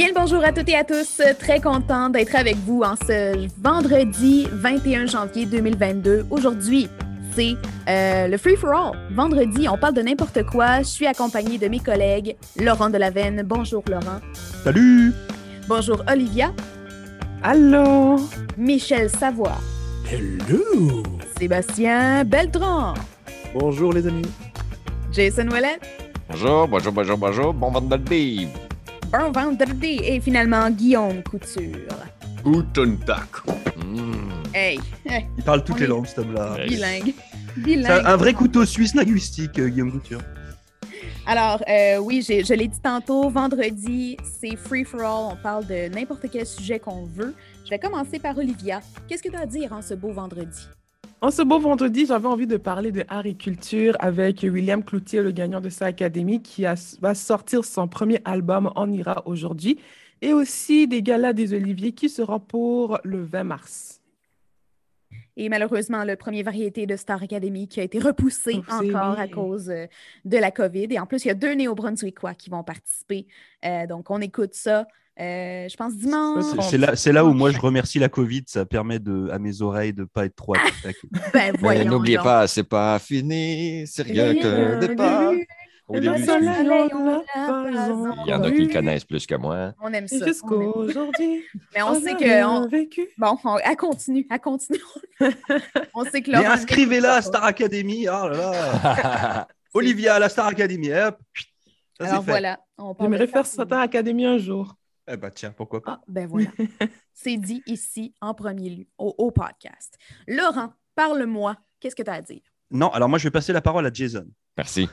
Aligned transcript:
Bien 0.00 0.08
le 0.08 0.14
bonjour 0.14 0.42
à 0.42 0.50
toutes 0.50 0.70
et 0.70 0.76
à 0.76 0.82
tous. 0.82 1.20
Très 1.38 1.60
content 1.60 2.08
d'être 2.08 2.34
avec 2.34 2.56
vous 2.56 2.80
en 2.80 2.96
ce 2.96 3.46
vendredi 3.60 4.48
21 4.50 5.04
janvier 5.04 5.44
2022. 5.44 6.24
Aujourd'hui, 6.30 6.88
c'est 7.36 7.54
euh, 7.86 8.26
le 8.26 8.38
Free 8.38 8.56
for 8.56 8.70
All. 8.70 8.98
Vendredi, 9.10 9.68
on 9.68 9.76
parle 9.76 9.92
de 9.92 10.00
n'importe 10.00 10.42
quoi. 10.44 10.78
Je 10.78 10.86
suis 10.86 11.06
accompagnée 11.06 11.58
de 11.58 11.68
mes 11.68 11.80
collègues 11.80 12.34
Laurent 12.58 12.88
Delavenne. 12.88 13.42
Bonjour 13.44 13.84
Laurent. 13.90 14.20
Salut. 14.64 15.12
Bonjour 15.68 16.02
Olivia. 16.10 16.54
Allô. 17.42 18.16
Michel 18.56 19.10
Savoie. 19.10 19.58
Hello. 20.10 21.02
Sébastien 21.38 22.24
Beltran. 22.24 22.94
Bonjour 23.52 23.92
les 23.92 24.06
amis. 24.06 24.30
Jason 25.12 25.46
Ouellet. 25.48 25.78
Bonjour, 26.30 26.66
bonjour, 26.68 26.90
bonjour, 26.90 27.18
bonjour. 27.18 27.52
Bon 27.52 27.70
vendredi. 27.70 28.48
Bon 29.12 29.32
vendredi. 29.32 30.00
Et 30.04 30.20
finalement, 30.20 30.70
Guillaume 30.70 31.22
Couture. 31.22 31.88
Guten 32.44 32.96
Tag. 32.98 33.26
Mm. 33.76 34.12
Hey. 34.54 34.78
hey. 35.06 35.26
Il 35.38 35.44
parle 35.44 35.64
toutes 35.64 35.76
On 35.76 35.80
les 35.80 35.86
langues, 35.86 36.06
cet 36.06 36.20
homme-là. 36.20 36.56
Bilingue. 36.66 37.14
C'est 37.54 37.60
Bilingue. 37.62 37.90
un, 38.04 38.06
un 38.06 38.16
vrai 38.16 38.32
couteau 38.34 38.64
suisse 38.64 38.94
linguistique, 38.94 39.58
euh, 39.58 39.68
Guillaume 39.68 39.92
Couture. 39.92 40.20
Alors, 41.26 41.62
euh, 41.68 41.98
oui, 41.98 42.24
j'ai- 42.26 42.44
je 42.44 42.54
l'ai 42.54 42.66
dit 42.68 42.80
tantôt, 42.82 43.28
vendredi, 43.30 44.16
c'est 44.40 44.56
free 44.56 44.84
for 44.84 45.00
all. 45.00 45.32
On 45.32 45.36
parle 45.42 45.66
de 45.66 45.88
n'importe 45.94 46.26
quel 46.32 46.46
sujet 46.46 46.78
qu'on 46.78 47.04
veut. 47.04 47.34
Je 47.64 47.70
vais 47.70 47.78
commencer 47.78 48.18
par 48.18 48.36
Olivia. 48.38 48.80
Qu'est-ce 49.06 49.22
que 49.22 49.28
tu 49.28 49.36
as 49.36 49.40
à 49.40 49.46
dire 49.46 49.72
en 49.72 49.82
ce 49.82 49.94
beau 49.94 50.12
vendredi? 50.12 50.66
En 51.22 51.30
ce 51.30 51.42
beau 51.42 51.58
vendredi, 51.58 52.06
j'avais 52.06 52.28
envie 52.28 52.46
de 52.46 52.56
parler 52.56 52.92
de 52.92 53.04
agriculture 53.08 53.94
avec 54.00 54.40
William 54.42 54.82
Cloutier, 54.82 55.20
le 55.22 55.32
gagnant 55.32 55.60
de 55.60 55.68
sa 55.68 55.86
académie, 55.86 56.40
qui 56.42 56.64
a- 56.64 56.76
va 57.00 57.14
sortir 57.14 57.64
son 57.64 57.88
premier 57.88 58.20
album 58.24 58.70
On 58.74 58.90
ira 58.90 59.22
aujourd'hui, 59.26 59.78
et 60.22 60.32
aussi 60.32 60.88
des 60.88 61.02
galas 61.02 61.34
des 61.34 61.52
Oliviers 61.52 61.92
qui 61.92 62.08
sera 62.08 62.38
pour 62.40 62.98
le 63.04 63.22
20 63.22 63.44
mars. 63.44 64.00
Et 65.36 65.48
malheureusement, 65.50 66.04
le 66.04 66.16
premier 66.16 66.42
variété 66.42 66.86
de 66.86 66.96
Star 66.96 67.22
Academy 67.22 67.68
qui 67.68 67.80
a 67.80 67.82
été 67.82 67.98
repoussé 67.98 68.54
Repoussé, 68.54 68.90
encore 68.94 69.18
à 69.18 69.28
cause 69.28 69.70
euh, 69.70 69.86
de 70.24 70.36
la 70.38 70.50
COVID. 70.50 70.88
Et 70.90 70.98
en 70.98 71.06
plus, 71.06 71.24
il 71.24 71.28
y 71.28 71.30
a 71.30 71.34
deux 71.34 71.52
Néo-Brunswickois 71.52 72.34
qui 72.34 72.50
vont 72.50 72.62
participer. 72.64 73.26
Euh, 73.64 73.86
donc, 73.86 74.10
on 74.10 74.20
écoute 74.20 74.54
ça, 74.54 74.86
euh, 75.20 75.68
je 75.68 75.76
pense, 75.76 75.94
dimanche. 75.96 76.44
C'est- 76.68 76.78
là, 76.78 76.94
là 77.12 77.24
où 77.24 77.32
moi 77.32 77.50
je 77.50 77.58
remercie 77.60 77.98
la 77.98 78.08
Covid, 78.08 78.44
ça 78.46 78.64
permet 78.64 78.98
de, 78.98 79.28
à 79.30 79.38
mes 79.38 79.60
oreilles 79.62 79.92
de 79.92 80.04
pas 80.04 80.24
être 80.24 80.36
trop 80.36 80.54
attaqué. 80.54 80.98
Ben, 81.34 81.84
N'oubliez 81.84 82.18
pas, 82.18 82.46
c'est 82.46 82.64
pas 82.64 82.98
fini, 82.98 83.84
c'est 83.86 84.02
rien 84.02 84.34
qu'un 84.34 84.78
départ. 84.78 85.32
Au 85.88 85.94
Le 85.94 86.00
début, 86.02 86.24
soleil, 86.24 86.48
c'est- 86.56 86.60
on 86.94 87.04
l'a 87.04 87.22
pas 87.34 87.64
il 88.24 88.30
y 88.30 88.32
en 88.34 88.42
a 88.44 88.50
qui 88.52 88.60
le 88.64 88.72
connaissent 88.72 89.04
plus 89.04 89.26
que 89.26 89.34
moi. 89.34 89.72
On 89.82 89.92
aime 89.92 90.06
ça. 90.06 90.24
jusqu'aujourd'hui, 90.24 91.42
Mais 91.74 91.82
on 91.82 92.00
sait 92.00 92.12
a 92.12 92.14
que... 92.14 92.44
on- 92.44 92.68
vécu. 92.68 93.08
Bon, 93.18 93.36
on, 93.44 93.58
elle 93.58 93.76
continue, 93.76 94.24
elle 94.30 94.38
continue. 94.40 94.78
on 95.94 96.04
sait 96.04 96.22
que 96.22 96.30
Mais 96.30 96.38
Laurent- 96.38 96.52
inscrivez-la 96.52 97.14
à 97.14 97.22
Star 97.22 97.44
Academy. 97.44 98.06
Oh 98.08 98.28
là 98.28 98.36
là. 98.36 99.48
Olivia 99.74 100.14
à 100.14 100.18
la 100.20 100.28
Star 100.28 100.46
Academy. 100.46 100.92
Hop. 100.92 101.18
Ça, 101.34 101.44
c'est 101.98 102.04
Alors 102.12 102.24
fait. 102.24 102.30
voilà, 102.30 102.60
on 102.78 102.94
J'aimerais 103.00 103.26
faire. 103.26 103.44
Satan 103.46 103.80
Academy 103.80 104.24
un 104.26 104.38
jour. 104.38 104.74
Eh 105.12 105.16
ben 105.16 105.30
tiens, 105.30 105.52
pourquoi 105.52 105.82
pas. 105.82 105.92
Ah, 105.92 106.00
ben 106.08 106.26
voilà. 106.28 106.50
C'est 107.12 107.36
dit 107.36 107.62
ici 107.66 108.14
en 108.20 108.32
premier 108.34 108.70
lieu, 108.70 108.86
au, 108.98 109.14
au 109.18 109.30
podcast. 109.30 109.96
Laurent, 110.28 110.72
parle-moi. 110.94 111.56
Qu'est-ce 111.80 111.96
que 111.96 112.02
tu 112.02 112.10
as 112.10 112.14
à 112.14 112.22
dire? 112.22 112.40
Non, 112.70 112.88
alors 112.90 113.08
moi 113.08 113.18
je 113.18 113.24
vais 113.24 113.30
passer 113.30 113.52
la 113.52 113.60
parole 113.62 113.86
à 113.86 113.92
Jason. 113.92 114.26
Merci. 114.56 114.88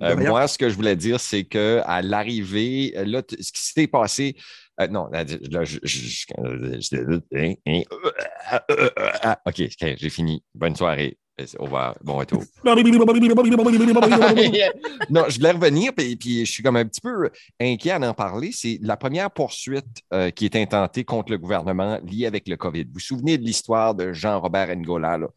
Euh, 0.00 0.14
moi, 0.16 0.46
ce 0.46 0.56
que 0.56 0.68
je 0.70 0.76
voulais 0.76 0.94
dire, 0.94 1.18
c'est 1.18 1.42
que 1.44 1.82
à 1.84 2.02
l'arrivée, 2.02 2.94
euh, 2.96 3.04
là, 3.04 3.20
t- 3.20 3.42
ce 3.42 3.50
qui 3.50 3.60
s'était 3.60 3.88
passé, 3.88 4.36
euh, 4.80 4.86
non, 4.86 5.08
là, 5.08 5.24
là, 5.50 5.64
je, 5.64 5.80
je- 5.82 5.98
je- 5.98 6.26
euh, 6.38 6.78
hein, 7.34 7.54
hein, 7.66 7.82
euh, 7.90 8.00
euh, 8.52 8.58
euh, 8.70 8.90
euh, 8.96 9.10
ah, 9.24 9.40
ok, 9.44 9.60
j'ai 9.80 10.08
fini. 10.10 10.44
Bonne 10.54 10.76
soirée. 10.76 11.18
Au 11.58 11.64
revoir. 11.64 11.94
Bon 12.02 12.16
retour. 12.16 12.42
non, 15.10 15.24
je 15.28 15.36
voulais 15.38 15.50
revenir, 15.52 15.92
puis, 15.96 16.16
puis 16.16 16.44
je 16.46 16.50
suis 16.50 16.62
comme 16.62 16.76
un 16.76 16.84
petit 16.84 17.00
peu 17.00 17.30
inquiet 17.60 17.92
à 17.92 18.00
en 18.00 18.14
parler. 18.14 18.50
C'est 18.52 18.78
la 18.82 18.96
première 18.96 19.30
poursuite 19.30 19.84
euh, 20.12 20.30
qui 20.30 20.44
est 20.44 20.56
intentée 20.56 21.04
contre 21.04 21.30
le 21.32 21.38
gouvernement 21.38 21.98
liée 22.04 22.26
avec 22.26 22.48
le 22.48 22.56
COVID. 22.56 22.84
Vous 22.84 22.94
vous 22.94 23.00
souvenez 23.00 23.38
de 23.38 23.44
l'histoire 23.44 23.94
de 23.94 24.12
Jean-Robert 24.12 24.74
Ngola? 24.76 25.18
Là? 25.18 25.28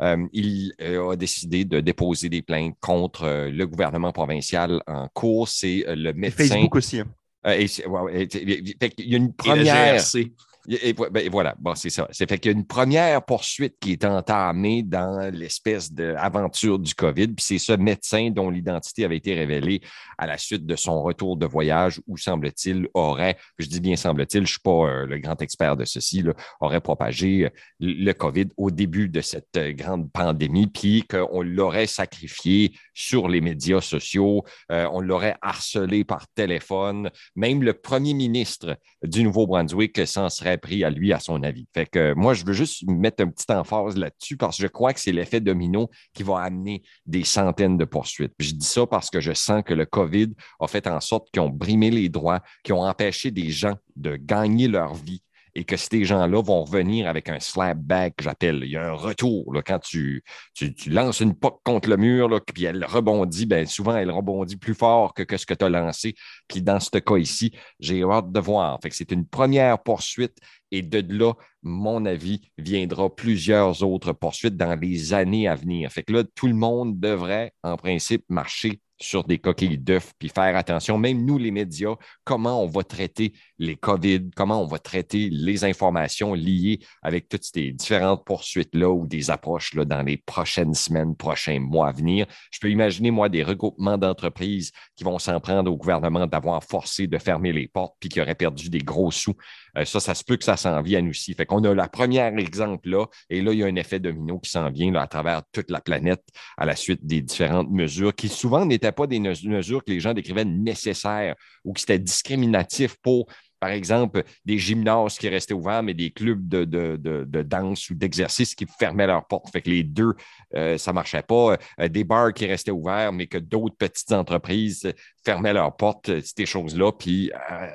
Euh, 0.00 0.26
il 0.32 0.72
euh, 0.80 1.10
a 1.10 1.16
décidé 1.16 1.64
de 1.64 1.80
déposer 1.80 2.28
des 2.28 2.42
plaintes 2.42 2.76
contre 2.80 3.24
euh, 3.24 3.50
le 3.50 3.66
gouvernement 3.66 4.12
provincial 4.12 4.80
en 4.86 5.08
cours. 5.12 5.48
C'est 5.48 5.84
euh, 5.88 5.96
le 5.96 6.10
Et 6.10 6.12
médecin. 6.12 6.46
Facebook 6.46 6.76
aussi. 6.76 7.00
hein. 7.00 7.06
Euh, 7.46 7.52
et 7.52 7.86
ouais, 7.86 8.22
et- 8.22 8.28
qu'il 8.28 9.08
y 9.10 9.14
a 9.14 9.16
une 9.16 9.24
Et 9.24 9.28
le 9.28 9.32
première. 9.32 9.94
GRC. 9.98 10.32
Ben, 10.68 11.22
et 11.24 11.30
voilà, 11.30 11.54
bon, 11.58 11.74
c'est 11.74 11.88
ça. 11.88 12.06
C'est 12.10 12.28
fait 12.28 12.38
qu'il 12.38 12.50
y 12.50 12.54
a 12.54 12.58
une 12.58 12.66
première 12.66 13.24
poursuite 13.24 13.76
qui 13.80 13.92
est 13.92 14.04
entamée 14.04 14.82
dans 14.82 15.32
l'espèce 15.32 15.90
d'aventure 15.90 16.78
du 16.78 16.94
COVID. 16.94 17.28
Puis 17.28 17.44
c'est 17.44 17.58
ce 17.58 17.72
médecin 17.72 18.30
dont 18.30 18.50
l'identité 18.50 19.06
avait 19.06 19.16
été 19.16 19.34
révélée 19.34 19.80
à 20.18 20.26
la 20.26 20.36
suite 20.36 20.66
de 20.66 20.76
son 20.76 21.02
retour 21.02 21.38
de 21.38 21.46
voyage 21.46 22.02
où, 22.06 22.18
semble-t-il, 22.18 22.86
aurait, 22.92 23.38
je 23.58 23.66
dis 23.66 23.80
bien 23.80 23.96
semble-t-il, 23.96 24.40
je 24.40 24.42
ne 24.42 24.46
suis 24.46 24.60
pas 24.60 24.70
euh, 24.70 25.06
le 25.06 25.18
grand 25.18 25.40
expert 25.40 25.74
de 25.74 25.86
ceci, 25.86 26.22
aurait 26.60 26.82
propagé 26.82 27.46
euh, 27.46 27.50
le 27.80 28.12
COVID 28.12 28.48
au 28.58 28.70
début 28.70 29.08
de 29.08 29.22
cette 29.22 29.56
euh, 29.56 29.72
grande 29.72 30.12
pandémie, 30.12 30.66
puis 30.66 31.04
qu'on 31.04 31.40
l'aurait 31.40 31.86
sacrifié 31.86 32.72
sur 32.92 33.28
les 33.28 33.40
médias 33.40 33.80
sociaux, 33.80 34.44
on 34.68 35.00
l'aurait 35.00 35.36
harcelé 35.40 36.04
par 36.04 36.26
téléphone. 36.34 37.10
Même 37.36 37.62
le 37.62 37.72
premier 37.72 38.12
ministre 38.12 38.76
du 39.02 39.22
Nouveau-Brunswick 39.22 40.06
s'en 40.06 40.28
serait 40.28 40.57
pris 40.58 40.84
à 40.84 40.90
lui, 40.90 41.12
à 41.12 41.20
son 41.20 41.42
avis. 41.42 41.66
Fait 41.74 41.86
que 41.86 42.14
moi, 42.14 42.34
je 42.34 42.44
veux 42.44 42.52
juste 42.52 42.84
mettre 42.88 43.22
un 43.22 43.28
petit 43.28 43.50
emphase 43.52 43.96
là-dessus 43.96 44.36
parce 44.36 44.56
que 44.56 44.62
je 44.62 44.68
crois 44.68 44.92
que 44.92 45.00
c'est 45.00 45.12
l'effet 45.12 45.40
domino 45.40 45.90
qui 46.12 46.22
va 46.22 46.40
amener 46.40 46.82
des 47.06 47.24
centaines 47.24 47.76
de 47.76 47.84
poursuites. 47.84 48.32
Je 48.38 48.52
dis 48.52 48.66
ça 48.66 48.86
parce 48.86 49.10
que 49.10 49.20
je 49.20 49.32
sens 49.32 49.62
que 49.64 49.74
le 49.74 49.86
COVID 49.86 50.28
a 50.60 50.66
fait 50.66 50.86
en 50.86 51.00
sorte 51.00 51.30
qu'ils 51.30 51.42
ont 51.42 51.50
brimé 51.50 51.90
les 51.90 52.08
droits, 52.08 52.40
qu'ils 52.62 52.74
ont 52.74 52.84
empêché 52.84 53.30
des 53.30 53.50
gens 53.50 53.74
de 53.96 54.16
gagner 54.16 54.68
leur 54.68 54.94
vie 54.94 55.22
et 55.58 55.64
que 55.64 55.76
ces 55.76 56.04
gens-là 56.04 56.40
vont 56.40 56.62
revenir 56.62 57.08
avec 57.08 57.28
un 57.28 57.40
slap 57.40 57.78
back, 57.78 58.14
j'appelle. 58.20 58.60
Il 58.62 58.70
y 58.70 58.76
a 58.76 58.90
un 58.90 58.92
retour. 58.92 59.52
Là, 59.52 59.60
quand 59.60 59.80
tu, 59.80 60.22
tu, 60.54 60.72
lances 60.88 61.18
une 61.18 61.34
poque 61.34 61.60
contre 61.64 61.88
le 61.88 61.96
mur, 61.96 62.40
puis 62.54 62.62
elle 62.62 62.84
rebondit, 62.84 63.44
ben, 63.44 63.66
souvent, 63.66 63.96
elle 63.96 64.12
rebondit 64.12 64.56
plus 64.56 64.74
fort 64.74 65.14
que, 65.14 65.24
que 65.24 65.36
ce 65.36 65.46
que 65.46 65.54
tu 65.54 65.64
as 65.64 65.68
lancé. 65.68 66.14
Puis 66.46 66.62
dans 66.62 66.78
ce 66.78 66.96
cas 66.98 67.16
ici, 67.16 67.52
j'ai 67.80 68.04
hâte 68.04 68.30
de 68.30 68.38
voir. 68.38 68.78
Fait 68.80 68.88
que 68.88 68.94
c'est 68.94 69.10
une 69.10 69.26
première 69.26 69.82
poursuite 69.82 70.36
et 70.70 70.82
de 70.82 71.04
là, 71.12 71.34
mon 71.62 72.04
avis, 72.06 72.40
viendra 72.56 73.14
plusieurs 73.14 73.82
autres 73.82 74.12
poursuites 74.12 74.56
dans 74.56 74.78
les 74.78 75.12
années 75.12 75.48
à 75.48 75.54
venir. 75.54 75.90
Fait 75.90 76.02
que 76.02 76.12
là, 76.12 76.24
tout 76.34 76.46
le 76.46 76.54
monde 76.54 76.98
devrait, 76.98 77.52
en 77.62 77.76
principe, 77.76 78.24
marcher 78.28 78.80
sur 79.00 79.24
des 79.24 79.38
coquilles 79.38 79.78
d'œufs, 79.78 80.12
puis 80.18 80.28
faire 80.28 80.56
attention, 80.56 80.98
même 80.98 81.24
nous, 81.24 81.38
les 81.38 81.50
médias, 81.50 81.94
comment 82.24 82.62
on 82.62 82.66
va 82.66 82.82
traiter 82.82 83.32
les 83.58 83.76
COVID, 83.76 84.30
comment 84.34 84.62
on 84.62 84.66
va 84.66 84.78
traiter 84.78 85.28
les 85.30 85.64
informations 85.64 86.34
liées 86.34 86.80
avec 87.02 87.28
toutes 87.28 87.44
ces 87.44 87.70
différentes 87.70 88.24
poursuites-là 88.24 88.90
ou 88.90 89.06
des 89.06 89.30
approches 89.30 89.74
là, 89.74 89.84
dans 89.84 90.02
les 90.02 90.16
prochaines 90.16 90.74
semaines, 90.74 91.14
prochains 91.14 91.60
mois 91.60 91.88
à 91.88 91.92
venir. 91.92 92.26
Je 92.50 92.58
peux 92.60 92.70
imaginer, 92.70 93.10
moi, 93.10 93.28
des 93.28 93.44
regroupements 93.44 93.98
d'entreprises 93.98 94.72
qui 94.96 95.04
vont 95.04 95.18
s'en 95.18 95.38
prendre 95.38 95.70
au 95.70 95.76
gouvernement 95.76 96.26
d'avoir 96.26 96.62
forcé 96.64 97.06
de 97.06 97.18
fermer 97.18 97.52
les 97.52 97.68
portes 97.68 97.94
puis 98.00 98.08
qui 98.08 98.20
auraient 98.20 98.34
perdu 98.34 98.68
des 98.68 98.80
gros 98.80 99.10
sous. 99.10 99.34
Euh, 99.76 99.84
ça, 99.84 100.00
ça 100.00 100.14
se 100.14 100.24
peut 100.24 100.36
que 100.36 100.44
ça 100.44 100.56
s'en 100.58 100.82
vienne 100.82 101.08
aussi. 101.08 101.34
Fait 101.34 101.46
qu'on 101.46 101.62
a 101.64 101.74
la 101.74 101.88
première 101.88 102.36
exemple 102.38 102.90
là, 102.90 103.06
et 103.30 103.40
là, 103.40 103.52
il 103.52 103.58
y 103.58 103.62
a 103.62 103.66
un 103.66 103.76
effet 103.76 103.98
domino 103.98 104.38
qui 104.38 104.50
s'en 104.50 104.70
vient 104.70 104.94
à 104.94 105.06
travers 105.06 105.42
toute 105.52 105.70
la 105.70 105.80
planète 105.80 106.22
à 106.56 106.66
la 106.66 106.76
suite 106.76 107.04
des 107.04 107.20
différentes 107.22 107.70
mesures 107.70 108.14
qui 108.14 108.28
souvent 108.28 108.66
n'étaient 108.66 108.92
pas 108.92 109.06
des 109.06 109.20
mesures 109.20 109.84
que 109.84 109.92
les 109.92 110.00
gens 110.00 110.14
décrivaient 110.14 110.44
nécessaires 110.44 111.34
ou 111.64 111.72
qui 111.72 111.84
étaient 111.84 111.98
discriminatifs 111.98 112.96
pour 113.02 113.26
par 113.60 113.70
exemple, 113.70 114.22
des 114.44 114.58
gymnases 114.58 115.18
qui 115.18 115.28
restaient 115.28 115.54
ouverts, 115.54 115.82
mais 115.82 115.94
des 115.94 116.10
clubs 116.10 116.46
de, 116.46 116.64
de, 116.64 116.96
de, 116.96 117.42
danse 117.42 117.90
ou 117.90 117.94
d'exercice 117.94 118.54
qui 118.54 118.66
fermaient 118.78 119.06
leurs 119.06 119.26
portes. 119.26 119.50
Fait 119.50 119.62
que 119.62 119.70
les 119.70 119.82
deux, 119.82 120.14
euh, 120.54 120.78
ça 120.78 120.92
ne 120.92 120.94
marchait 120.94 121.22
pas. 121.22 121.56
Euh, 121.80 121.88
des 121.88 122.04
bars 122.04 122.32
qui 122.32 122.46
restaient 122.46 122.70
ouverts, 122.70 123.12
mais 123.12 123.26
que 123.26 123.38
d'autres 123.38 123.76
petites 123.76 124.12
entreprises 124.12 124.92
fermaient 125.24 125.52
leurs 125.52 125.74
portes, 125.76 126.08
euh, 126.08 126.20
ces 126.22 126.46
choses-là. 126.46 126.92
Puis 126.92 127.30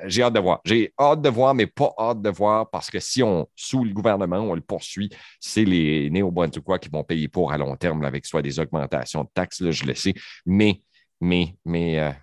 j'ai 0.06 0.22
hâte 0.22 0.34
de 0.34 0.40
voir. 0.40 0.60
J'ai 0.64 0.92
hâte 0.98 1.20
de 1.20 1.28
voir, 1.28 1.54
mais 1.54 1.66
pas 1.66 1.92
hâte 1.98 2.22
de 2.22 2.30
voir 2.30 2.70
parce 2.70 2.90
que 2.90 3.00
si 3.00 3.22
on, 3.22 3.46
sous 3.54 3.84
le 3.84 3.92
gouvernement, 3.92 4.38
on 4.38 4.54
le 4.54 4.60
poursuit, 4.60 5.10
c'est 5.40 5.64
les 5.64 6.08
néo-brunswickois 6.10 6.78
qui 6.78 6.88
vont 6.88 7.04
payer 7.04 7.28
pour 7.28 7.52
à 7.52 7.58
long 7.58 7.76
terme 7.76 8.04
avec 8.04 8.26
soit 8.26 8.42
des 8.42 8.58
augmentations 8.58 9.24
de 9.24 9.28
taxes, 9.34 9.70
je 9.70 9.84
le 9.84 9.94
sais. 9.94 10.14
Mais, 10.46 10.80
mais, 11.20 11.56
mais. 11.64 12.14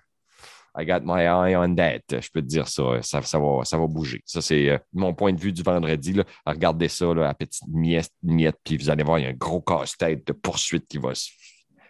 I 0.77 0.85
got 0.85 1.01
my 1.03 1.23
eye 1.23 1.56
on 1.56 1.75
that. 1.75 2.01
Je 2.09 2.29
peux 2.33 2.41
te 2.41 2.47
dire 2.47 2.68
ça. 2.68 3.01
Ça, 3.01 3.19
va, 3.39 3.88
bouger. 3.88 4.21
Ça, 4.25 4.41
c'est 4.41 4.69
euh, 4.69 4.77
mon 4.94 5.13
point 5.13 5.33
de 5.33 5.39
vue 5.39 5.51
du 5.51 5.63
vendredi. 5.63 6.19
Regardez 6.45 6.88
ça 6.88 7.13
là, 7.13 7.29
à 7.29 7.33
petite 7.33 7.63
miette, 7.68 8.12
miette, 8.23 8.57
puis 8.63 8.77
vous 8.77 8.89
allez 8.89 9.03
voir, 9.03 9.19
il 9.19 9.23
y 9.23 9.25
a 9.25 9.29
un 9.29 9.33
gros 9.33 9.62
casse-tête 9.62 10.25
de 10.25 10.33
poursuite 10.33 10.88
qui 10.88 10.97
va 10.97 11.13
se 11.13 11.29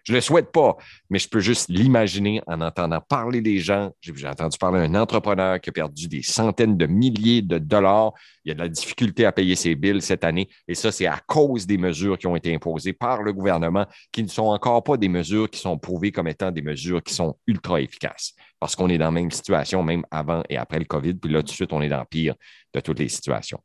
Je 0.03 0.13
ne 0.13 0.17
le 0.17 0.21
souhaite 0.21 0.51
pas, 0.51 0.77
mais 1.09 1.19
je 1.19 1.29
peux 1.29 1.39
juste 1.39 1.69
l'imaginer 1.69 2.41
en 2.47 2.61
entendant 2.61 3.01
parler 3.01 3.41
des 3.41 3.59
gens. 3.59 3.91
J'ai 4.01 4.27
entendu 4.27 4.57
parler 4.57 4.79
d'un 4.79 4.99
entrepreneur 4.99 5.59
qui 5.59 5.69
a 5.69 5.73
perdu 5.73 6.07
des 6.07 6.23
centaines 6.23 6.77
de 6.77 6.87
milliers 6.87 7.41
de 7.41 7.57
dollars. 7.57 8.13
Il 8.43 8.49
y 8.49 8.51
a 8.51 8.55
de 8.55 8.59
la 8.59 8.69
difficulté 8.69 9.25
à 9.25 9.31
payer 9.31 9.55
ses 9.55 9.75
billes 9.75 10.01
cette 10.01 10.23
année. 10.23 10.49
Et 10.67 10.75
ça, 10.75 10.91
c'est 10.91 11.05
à 11.05 11.19
cause 11.27 11.67
des 11.67 11.77
mesures 11.77 12.17
qui 12.17 12.27
ont 12.27 12.35
été 12.35 12.53
imposées 12.53 12.93
par 12.93 13.21
le 13.21 13.31
gouvernement, 13.33 13.85
qui 14.11 14.23
ne 14.23 14.27
sont 14.27 14.47
encore 14.47 14.83
pas 14.83 14.97
des 14.97 15.09
mesures 15.09 15.49
qui 15.49 15.59
sont 15.59 15.77
prouvées 15.77 16.11
comme 16.11 16.27
étant 16.27 16.51
des 16.51 16.61
mesures 16.61 17.03
qui 17.03 17.13
sont 17.13 17.37
ultra 17.45 17.79
efficaces. 17.79 18.33
Parce 18.59 18.75
qu'on 18.75 18.89
est 18.89 18.97
dans 18.97 19.05
la 19.05 19.11
même 19.11 19.31
situation, 19.31 19.83
même 19.83 20.03
avant 20.09 20.43
et 20.49 20.57
après 20.57 20.79
le 20.79 20.85
COVID. 20.85 21.15
Puis 21.15 21.31
là, 21.31 21.41
tout 21.41 21.47
de 21.47 21.51
suite, 21.51 21.73
on 21.73 21.81
est 21.81 21.89
dans 21.89 21.99
le 21.99 22.05
pire 22.05 22.35
de 22.73 22.79
toutes 22.79 22.99
les 22.99 23.09
situations 23.09 23.59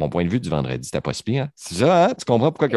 mon 0.00 0.08
point 0.08 0.24
de 0.24 0.30
vue 0.30 0.40
du 0.40 0.48
vendredi, 0.48 0.86
c'était 0.86 1.02
pas 1.02 1.12
si 1.12 1.22
pire. 1.22 1.44
Hein? 1.44 1.50
C'est 1.54 1.74
ça, 1.74 2.06
hein? 2.06 2.14
Tu 2.18 2.24
comprends 2.24 2.50
pourquoi. 2.50 2.68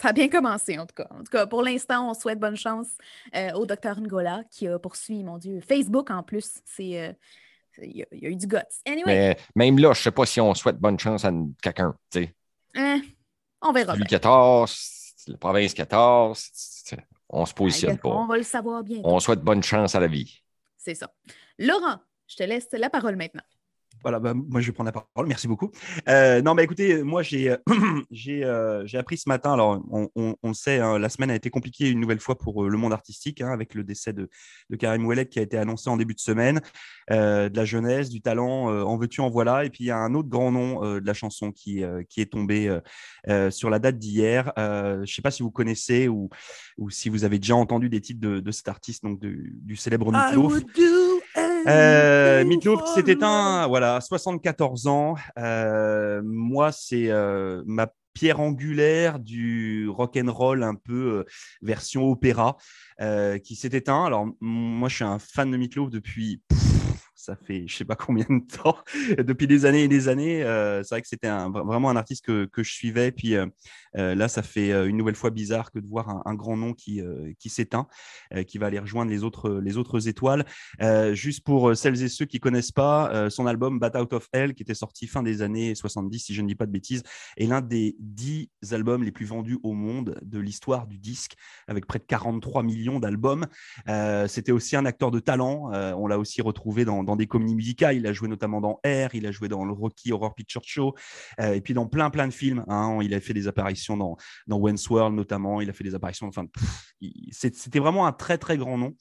Ça 0.00 0.10
a 0.10 0.12
bien 0.12 0.28
commencé, 0.28 0.78
en 0.78 0.86
tout 0.86 0.94
cas. 0.94 1.08
En 1.10 1.24
tout 1.24 1.30
cas, 1.32 1.46
pour 1.46 1.60
l'instant, 1.60 2.08
on 2.08 2.14
souhaite 2.14 2.38
bonne 2.38 2.56
chance 2.56 2.86
euh, 3.34 3.50
au 3.54 3.66
docteur 3.66 4.00
Ngola 4.00 4.44
qui 4.48 4.68
a 4.68 4.78
poursuivi, 4.78 5.24
mon 5.24 5.38
Dieu, 5.38 5.60
Facebook 5.60 6.10
en 6.10 6.22
plus. 6.22 6.60
C'est. 6.64 7.00
Euh, 7.00 7.12
il 7.82 7.96
y, 7.96 8.26
a 8.26 8.28
eu 8.28 8.36
du 8.36 8.46
guts. 8.46 8.58
Mais 9.06 9.36
même 9.54 9.78
là, 9.78 9.92
je 9.92 10.00
ne 10.00 10.02
sais 10.02 10.10
pas 10.10 10.26
si 10.26 10.40
on 10.40 10.52
souhaite 10.54 10.78
bonne 10.78 10.98
chance 10.98 11.24
à 11.24 11.32
quelqu'un. 11.62 11.94
Hein? 12.74 13.00
on 13.62 13.72
verra. 13.72 13.94
Le 13.94 14.04
14, 14.04 15.24
la 15.28 15.36
province 15.36 15.74
14, 15.74 16.50
on 17.28 17.46
se 17.46 17.54
positionne 17.54 17.98
pas. 17.98 18.08
On 18.08 18.26
va 18.26 18.36
le 18.36 18.42
savoir 18.42 18.82
bien. 18.82 19.00
On 19.04 19.20
souhaite 19.20 19.40
bonne 19.40 19.62
chance 19.62 19.94
à 19.94 20.00
la 20.00 20.08
vie. 20.08 20.42
C'est 20.76 20.96
ça. 20.96 21.12
Laurent, 21.58 21.98
je 22.26 22.36
te 22.36 22.42
laisse 22.42 22.68
la 22.72 22.90
parole 22.90 23.14
maintenant. 23.14 23.44
Voilà, 24.02 24.20
bah, 24.20 24.34
moi 24.34 24.60
je 24.60 24.66
vais 24.66 24.72
prendre 24.72 24.88
la 24.88 24.92
parole. 24.92 25.26
Merci 25.26 25.48
beaucoup. 25.48 25.70
Euh, 26.08 26.40
non, 26.42 26.54
mais 26.54 26.64
écoutez, 26.64 27.02
moi 27.02 27.22
j'ai 27.22 27.50
euh, 27.50 27.56
j'ai 28.86 28.98
appris 28.98 29.18
ce 29.18 29.28
matin. 29.28 29.52
Alors, 29.52 29.82
on, 29.90 30.36
on, 30.42 30.54
sait, 30.54 30.78
hein, 30.78 30.98
la 30.98 31.08
semaine 31.08 31.30
a 31.30 31.34
été 31.34 31.50
compliquée 31.50 31.90
une 31.90 32.00
nouvelle 32.00 32.20
fois 32.20 32.38
pour 32.38 32.64
euh, 32.64 32.68
le 32.68 32.76
monde 32.76 32.92
artistique, 32.92 33.40
hein, 33.40 33.50
avec 33.50 33.74
le 33.74 33.84
décès 33.84 34.12
de, 34.12 34.28
de 34.70 34.76
Karim 34.76 35.04
Ouellet 35.06 35.26
qui 35.26 35.38
a 35.38 35.42
été 35.42 35.58
annoncé 35.58 35.90
en 35.90 35.96
début 35.96 36.14
de 36.14 36.20
semaine, 36.20 36.60
de 37.10 37.56
la 37.56 37.64
jeunesse, 37.64 38.10
du 38.10 38.20
talent, 38.20 38.66
en 38.68 38.96
veux-tu, 38.96 39.20
en 39.20 39.30
voilà. 39.30 39.64
Et 39.64 39.70
puis 39.70 39.84
il 39.84 39.86
y 39.86 39.90
a 39.90 39.98
un 39.98 40.14
autre 40.14 40.28
grand 40.28 40.52
nom 40.52 40.82
de 40.82 41.06
la 41.06 41.14
chanson 41.14 41.52
qui, 41.52 41.82
qui 42.08 42.20
est 42.20 42.32
tombé 42.32 42.78
sur 43.50 43.70
la 43.70 43.78
date 43.78 43.98
d'hier. 43.98 44.52
je 44.56 45.00
ne 45.00 45.06
sais 45.06 45.22
pas 45.22 45.30
si 45.30 45.42
vous 45.42 45.50
connaissez 45.50 46.08
ou, 46.08 46.28
ou 46.76 46.90
si 46.90 47.08
vous 47.08 47.24
avez 47.24 47.38
déjà 47.38 47.56
entendu 47.56 47.88
des 47.88 48.00
titres 48.00 48.20
de, 48.20 48.40
de 48.40 48.50
cet 48.50 48.68
artiste, 48.68 49.02
donc 49.02 49.20
du 49.20 49.76
célèbre 49.76 50.12
Meatloaf. 50.12 50.62
Euh, 51.66 52.44
qui 52.44 52.92
s'est 52.94 53.10
éteint, 53.10 53.66
voilà, 53.66 54.00
74 54.00 54.86
ans. 54.86 55.16
Euh, 55.38 56.22
moi, 56.24 56.72
c'est 56.72 57.10
euh, 57.10 57.62
ma 57.66 57.88
pierre 58.14 58.40
angulaire 58.40 59.18
du 59.18 59.88
rock 59.88 60.16
and 60.16 60.32
roll 60.32 60.62
un 60.62 60.74
peu 60.74 61.20
euh, 61.20 61.24
version 61.62 62.10
opéra 62.10 62.56
euh, 63.00 63.38
qui 63.38 63.54
s'est 63.54 63.70
éteint. 63.72 64.04
Alors 64.04 64.26
moi, 64.40 64.88
je 64.88 64.96
suis 64.96 65.04
un 65.04 65.18
fan 65.18 65.50
de 65.50 65.56
Meatloaf 65.56 65.90
depuis 65.90 66.42
ça 67.28 67.36
fait 67.36 67.64
je 67.66 67.76
sais 67.76 67.84
pas 67.84 67.94
combien 67.94 68.24
de 68.24 68.40
temps, 68.46 68.78
depuis 69.18 69.46
des 69.46 69.66
années 69.66 69.84
et 69.84 69.88
des 69.88 70.08
années. 70.08 70.42
Euh, 70.42 70.82
c'est 70.82 70.94
vrai 70.94 71.02
que 71.02 71.08
c'était 71.08 71.28
vraiment 71.28 71.90
un 71.90 71.96
artiste 71.96 72.24
que, 72.24 72.48
je 72.56 72.72
suivais. 72.72 73.12
Puis 73.12 73.36
euh, 73.36 73.46
euh, 73.96 74.14
là, 74.14 74.28
ça 74.28 74.42
fait 74.42 74.70
une 74.88 74.96
nouvelle 74.96 75.14
fois 75.14 75.30
bizarre 75.30 75.70
que 75.70 75.78
de 75.78 75.86
voir 75.86 76.22
un, 76.26 76.34
grand 76.34 76.56
nom 76.56 76.72
qui, 76.72 77.02
qui 77.38 77.50
s'éteint, 77.50 77.88
qui 78.46 78.58
va 78.58 78.66
aller 78.66 78.78
rejoindre 78.78 79.10
les 79.10 79.24
autres, 79.24 79.60
les 79.62 79.76
autres 79.76 80.08
étoiles. 80.08 80.44
juste 81.12 81.44
pour 81.44 81.76
celles 81.76 82.00
et 82.02 82.08
ceux 82.08 82.26
qui 82.26 82.38
connaissent 82.38 82.72
pas, 82.72 83.28
son 83.28 83.46
album 83.46 83.78
Bat 83.78 84.00
Out 84.00 84.12
of 84.12 84.28
Hell, 84.32 84.54
qui 84.54 84.62
était 84.62 84.74
sorti 84.74 85.06
fin 85.06 85.22
des 85.22 85.42
années 85.42 85.74
70, 85.74 86.18
si 86.18 86.34
je 86.34 86.42
ne 86.42 86.48
dis 86.48 86.54
pas 86.54 86.66
de 86.66 86.70
bêtises, 86.70 87.02
est 87.36 87.46
l'un 87.46 87.60
des 87.60 87.96
dix 87.98 88.50
albums 88.70 89.02
les 89.02 89.10
plus 89.10 89.26
vendus 89.26 89.58
au 89.62 89.72
monde 89.72 90.18
de 90.22 90.38
l'histoire 90.38 90.86
du 90.86 90.98
disque, 90.98 91.34
avec 91.66 91.86
près 91.86 91.98
de 91.98 92.04
43 92.04 92.62
millions 92.62 93.00
d'albums. 93.00 93.46
c'était 94.28 94.52
aussi 94.52 94.76
un 94.76 94.86
acteur 94.86 95.10
de 95.10 95.18
talent. 95.18 95.70
on 95.72 96.06
l'a 96.06 96.18
aussi 96.18 96.40
retrouvé 96.40 96.84
dans, 96.84 97.02
dans 97.02 97.16
des 97.18 97.26
comédies 97.26 97.54
musicales. 97.54 97.96
Il 97.96 98.06
a 98.06 98.12
joué 98.14 98.28
notamment 98.28 98.62
dans 98.62 98.80
Air, 98.82 99.10
il 99.12 99.26
a 99.26 99.32
joué 99.32 99.48
dans 99.48 99.64
le 99.64 99.72
Rocky 99.72 100.12
Horror 100.12 100.34
Picture 100.34 100.62
Show, 100.64 100.94
euh, 101.40 101.52
et 101.52 101.60
puis 101.60 101.74
dans 101.74 101.86
plein, 101.86 102.08
plein 102.08 102.26
de 102.26 102.32
films. 102.32 102.64
Hein. 102.68 102.98
Il 103.02 103.12
a 103.12 103.20
fait 103.20 103.34
des 103.34 103.48
apparitions 103.48 103.96
dans, 103.96 104.16
dans 104.46 104.58
World 104.58 105.14
notamment. 105.14 105.60
Il 105.60 105.68
a 105.68 105.72
fait 105.72 105.84
des 105.84 105.94
apparitions. 105.94 106.26
Enfin, 106.28 106.46
c'était 107.30 107.78
vraiment 107.78 108.06
un 108.06 108.12
très, 108.12 108.38
très 108.38 108.56
grand 108.56 108.78
nom. 108.78 108.94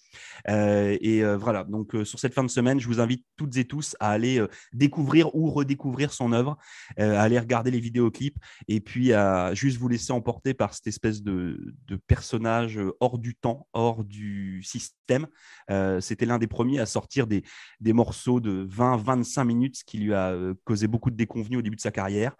Euh, 0.50 0.98
et 1.00 1.24
euh, 1.24 1.38
voilà. 1.38 1.64
Donc, 1.64 1.96
sur 2.04 2.20
cette 2.20 2.34
fin 2.34 2.44
de 2.44 2.50
semaine, 2.50 2.80
je 2.80 2.88
vous 2.88 3.00
invite 3.00 3.26
toutes 3.38 3.56
et 3.58 3.66
tous 3.66 3.96
à 4.00 4.10
aller 4.10 4.44
découvrir 4.74 5.34
ou 5.36 5.50
redécouvrir 5.52 6.12
son 6.12 6.34
œuvre, 6.34 6.58
à 6.98 7.22
aller 7.22 7.40
regarder 7.40 7.72
les 7.72 7.80
vidéoclips, 7.80 8.38
et 8.68 8.80
puis 8.82 9.14
à 9.14 9.54
juste 9.54 9.78
vous 9.78 9.88
laisser 9.88 10.12
emporter 10.12 10.54
par 10.54 10.74
cette 10.74 10.88
espèce 10.88 11.22
de, 11.22 11.74
de 11.86 11.96
personnage 12.08 12.80
hors 13.00 13.20
du 13.20 13.36
temps, 13.36 13.68
hors 13.74 14.04
du 14.04 14.64
système. 14.64 15.28
C'était 16.00 16.26
l'un 16.26 16.40
des 16.40 16.48
premiers 16.48 16.80
à 16.80 16.86
sortir 16.86 17.28
des, 17.28 17.44
des 17.80 17.94
morceaux 17.94 18.07
de 18.12 18.66
20-25 18.66 19.46
minutes, 19.46 19.78
ce 19.78 19.84
qui 19.84 19.98
lui 19.98 20.14
a 20.14 20.32
euh, 20.32 20.54
causé 20.64 20.88
beaucoup 20.88 21.10
de 21.10 21.16
déconvenus 21.16 21.60
au 21.60 21.62
début 21.62 21.76
de 21.76 21.82
sa 21.82 21.92
carrière. 21.92 22.36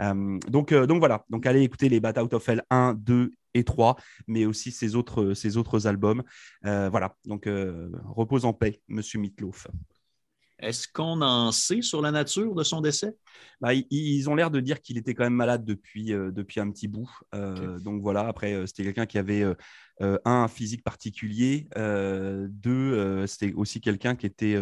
Euh, 0.00 0.38
donc, 0.48 0.72
euh, 0.72 0.86
donc 0.86 0.98
voilà, 0.98 1.24
donc 1.30 1.46
allez 1.46 1.62
écouter 1.62 1.88
les 1.88 2.00
Bat 2.00 2.22
Out 2.22 2.34
of 2.34 2.48
Hell 2.48 2.62
1, 2.70 2.94
2 2.94 3.30
et 3.54 3.64
3, 3.64 3.96
mais 4.26 4.46
aussi 4.46 4.72
ses 4.72 4.94
autres, 4.94 5.34
ses 5.34 5.56
autres 5.56 5.86
albums. 5.86 6.22
voilà, 6.62 7.14
donc 7.26 7.46
repose 7.46 8.46
en 8.46 8.54
paix, 8.54 8.80
Monsieur 8.88 9.18
Mitloff. 9.18 9.66
Est-ce 10.58 10.88
qu'on 10.88 11.20
en 11.20 11.52
sait 11.52 11.82
sur 11.82 12.00
la 12.00 12.12
nature 12.12 12.54
de 12.54 12.62
son 12.62 12.80
décès? 12.80 13.14
Bah, 13.60 13.74
ils, 13.74 14.28
ont 14.28 14.34
l'air 14.34 14.50
de 14.50 14.60
dire 14.60 14.80
qu'il 14.80 14.98
était 14.98 15.14
quand 15.14 15.24
même 15.24 15.34
malade 15.34 15.64
depuis, 15.64 16.06
depuis 16.06 16.60
un 16.60 16.70
petit 16.70 16.88
bout. 16.88 17.10
Donc 17.32 18.02
voilà, 18.02 18.26
après, 18.26 18.66
c'était 18.66 18.84
quelqu'un 18.84 19.06
qui 19.06 19.18
avait 19.18 19.42
un, 20.00 20.20
un 20.24 20.48
physique 20.48 20.82
particulier. 20.82 21.68
deux, 21.76 23.26
c'était 23.26 23.52
aussi 23.52 23.80
quelqu'un 23.80 24.16
qui 24.16 24.26
était 24.26 24.56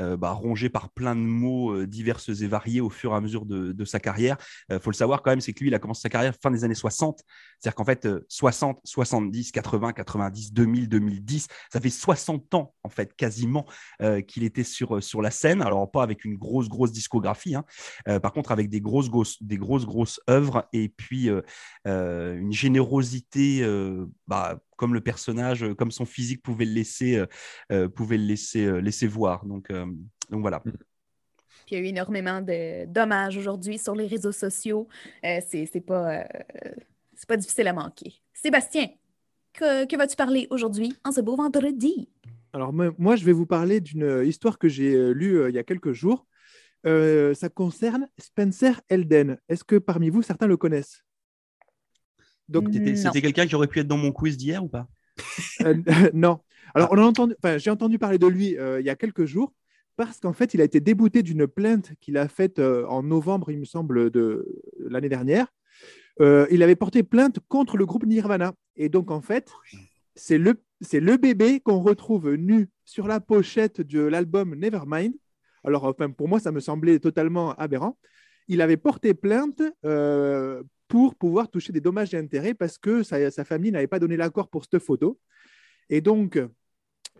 euh, 0.00 0.16
bah, 0.16 0.32
rongé 0.32 0.68
par 0.68 0.90
plein 0.90 1.14
de 1.14 1.20
mots 1.20 1.72
euh, 1.72 1.86
divers 1.86 2.18
et 2.28 2.46
variés 2.48 2.80
au 2.80 2.90
fur 2.90 3.12
et 3.12 3.14
à 3.14 3.20
mesure 3.20 3.46
de, 3.46 3.84
sa 3.84 4.00
carrière. 4.00 4.36
Il 4.68 4.74
euh, 4.74 4.80
faut 4.80 4.90
le 4.90 4.96
savoir 4.96 5.22
quand 5.22 5.30
même, 5.30 5.40
c'est 5.40 5.52
que 5.52 5.60
lui, 5.60 5.68
il 5.68 5.74
a 5.74 5.78
commencé 5.78 6.00
sa 6.00 6.08
carrière 6.08 6.34
fin 6.42 6.50
des 6.50 6.64
années 6.64 6.74
60. 6.74 7.20
C'est-à-dire 7.60 7.76
qu'en 7.76 7.84
fait, 7.84 8.08
60, 8.28 8.80
70, 8.82 9.52
80, 9.52 9.92
90, 9.92 10.52
2000, 10.52 10.88
2010, 10.88 11.46
ça 11.72 11.80
fait 11.80 11.90
60 11.90 12.54
ans, 12.54 12.74
en 12.82 12.88
fait, 12.88 13.14
quasiment, 13.14 13.66
qu'il 14.26 14.42
était 14.42 14.64
sur, 14.64 15.02
sur 15.02 15.22
la 15.22 15.30
scène. 15.30 15.62
Alors, 15.62 15.88
pas 15.90 16.02
avec 16.02 16.24
une 16.24 16.36
grosse, 16.36 16.68
grosse 16.68 16.92
discographie, 16.92 17.54
hein. 17.54 17.64
Par 18.22 18.32
contre, 18.32 18.52
avec 18.52 18.68
des 18.68 18.80
grosses, 18.80 19.10
grosses, 19.10 19.42
des 19.42 19.56
grosses, 19.56 19.86
grosses 19.86 20.20
œuvres 20.28 20.68
et 20.72 20.88
puis 20.88 21.28
une 21.84 22.52
générosité 22.52 23.64
bah, 24.26 24.58
comme 24.76 24.94
le 24.94 25.00
personnage, 25.00 25.62
euh, 25.62 25.74
comme 25.74 25.90
son 25.90 26.04
physique 26.04 26.42
pouvait 26.42 26.64
le 26.64 26.72
laisser, 26.72 27.16
euh, 27.16 27.26
euh, 27.72 27.88
pouvait 27.88 28.18
le 28.18 28.24
laisser, 28.24 28.80
laisser 28.80 29.06
voir. 29.06 29.44
Donc, 29.46 29.70
donc 29.70 30.40
voilà. 30.40 30.62
Mm. 30.64 30.72
Puis 31.66 31.76
il 31.76 31.78
y 31.78 31.80
a 31.80 31.84
eu 31.84 31.88
énormément 31.88 32.42
de 32.42 32.84
dommages 32.86 33.38
aujourd'hui 33.38 33.78
sur 33.78 33.94
les 33.94 34.06
réseaux 34.06 34.32
sociaux. 34.32 34.86
c'est 35.22 35.84
pas, 35.86 36.24
pas 37.26 37.36
difficile 37.38 37.68
à 37.68 37.72
manquer. 37.72 38.14
Sébastien, 38.34 38.88
que, 39.54 39.86
que 39.86 39.96
vas-tu 39.96 40.16
parler 40.16 40.46
aujourd'hui 40.50 40.94
en 41.04 41.12
ce 41.12 41.22
beau 41.22 41.36
vendredi? 41.36 42.10
Alors 42.52 42.72
moi, 42.72 43.16
je 43.16 43.24
vais 43.24 43.32
vous 43.32 43.46
parler 43.46 43.80
d'une 43.80 44.22
histoire 44.26 44.58
que 44.58 44.68
j'ai 44.68 45.14
lue 45.14 45.48
il 45.48 45.54
y 45.54 45.58
a 45.58 45.64
quelques 45.64 45.92
jours. 45.92 46.26
Ça 46.84 47.48
concerne 47.48 48.08
Spencer 48.18 48.80
Elden. 48.88 49.38
Est-ce 49.48 49.64
que 49.64 49.76
parmi 49.76 50.10
vous, 50.10 50.22
certains 50.22 50.46
le 50.46 50.56
connaissent? 50.56 51.04
Donc, 52.48 52.68
c'était 52.72 53.20
quelqu'un 53.20 53.46
qui 53.46 53.54
aurait 53.54 53.66
pu 53.66 53.80
être 53.80 53.88
dans 53.88 53.96
mon 53.96 54.12
quiz 54.12 54.36
d'hier 54.36 54.62
ou 54.62 54.68
pas? 54.68 54.86
Euh, 55.62 55.74
Non. 56.14 56.40
Alors, 56.74 56.88
on 56.92 56.98
a 56.98 57.02
entendu, 57.02 57.34
j'ai 57.58 57.70
entendu 57.70 57.98
parler 57.98 58.18
de 58.18 58.26
lui 58.26 58.58
euh, 58.58 58.80
il 58.80 58.86
y 58.86 58.90
a 58.90 58.96
quelques 58.96 59.26
jours 59.26 59.52
parce 59.96 60.18
qu'en 60.18 60.32
fait, 60.32 60.54
il 60.54 60.60
a 60.60 60.64
été 60.64 60.80
débouté 60.80 61.22
d'une 61.22 61.46
plainte 61.46 61.92
qu'il 62.00 62.16
a 62.16 62.26
faite 62.26 62.58
euh, 62.58 62.84
en 62.86 63.02
novembre, 63.02 63.50
il 63.50 63.58
me 63.58 63.64
semble, 63.64 64.10
de 64.10 64.46
l'année 64.80 65.08
dernière. 65.08 65.46
il 66.20 66.62
avait 66.62 66.76
porté 66.76 67.02
plainte 67.02 67.38
contre 67.48 67.76
le 67.76 67.86
groupe 67.86 68.04
Nirvana. 68.04 68.54
Et 68.76 68.88
donc, 68.88 69.10
en 69.10 69.20
fait, 69.20 69.52
c'est 70.16 70.38
le, 70.38 70.60
c'est 70.80 71.00
le 71.00 71.16
bébé 71.16 71.60
qu'on 71.60 71.80
retrouve 71.80 72.34
nu 72.34 72.68
sur 72.84 73.06
la 73.06 73.20
pochette 73.20 73.80
de 73.80 74.00
l'album 74.00 74.54
Nevermind. 74.54 75.14
Alors, 75.64 75.84
enfin, 75.84 76.10
pour 76.10 76.28
moi, 76.28 76.40
ça 76.40 76.52
me 76.52 76.60
semblait 76.60 76.98
totalement 76.98 77.54
aberrant. 77.54 77.98
Il 78.48 78.60
avait 78.60 78.76
porté 78.76 79.14
plainte 79.14 79.62
pour 80.88 81.14
pouvoir 81.14 81.50
toucher 81.50 81.72
des 81.72 81.80
dommages 81.80 82.14
et 82.14 82.18
intérêts 82.18 82.54
parce 82.54 82.78
que 82.78 83.02
sa, 83.02 83.44
famille 83.44 83.72
n'avait 83.72 83.86
pas 83.86 83.98
donné 83.98 84.16
l'accord 84.16 84.48
pour 84.48 84.64
cette 84.64 84.82
photo. 84.82 85.18
Et 85.90 86.00
donc, 86.00 86.38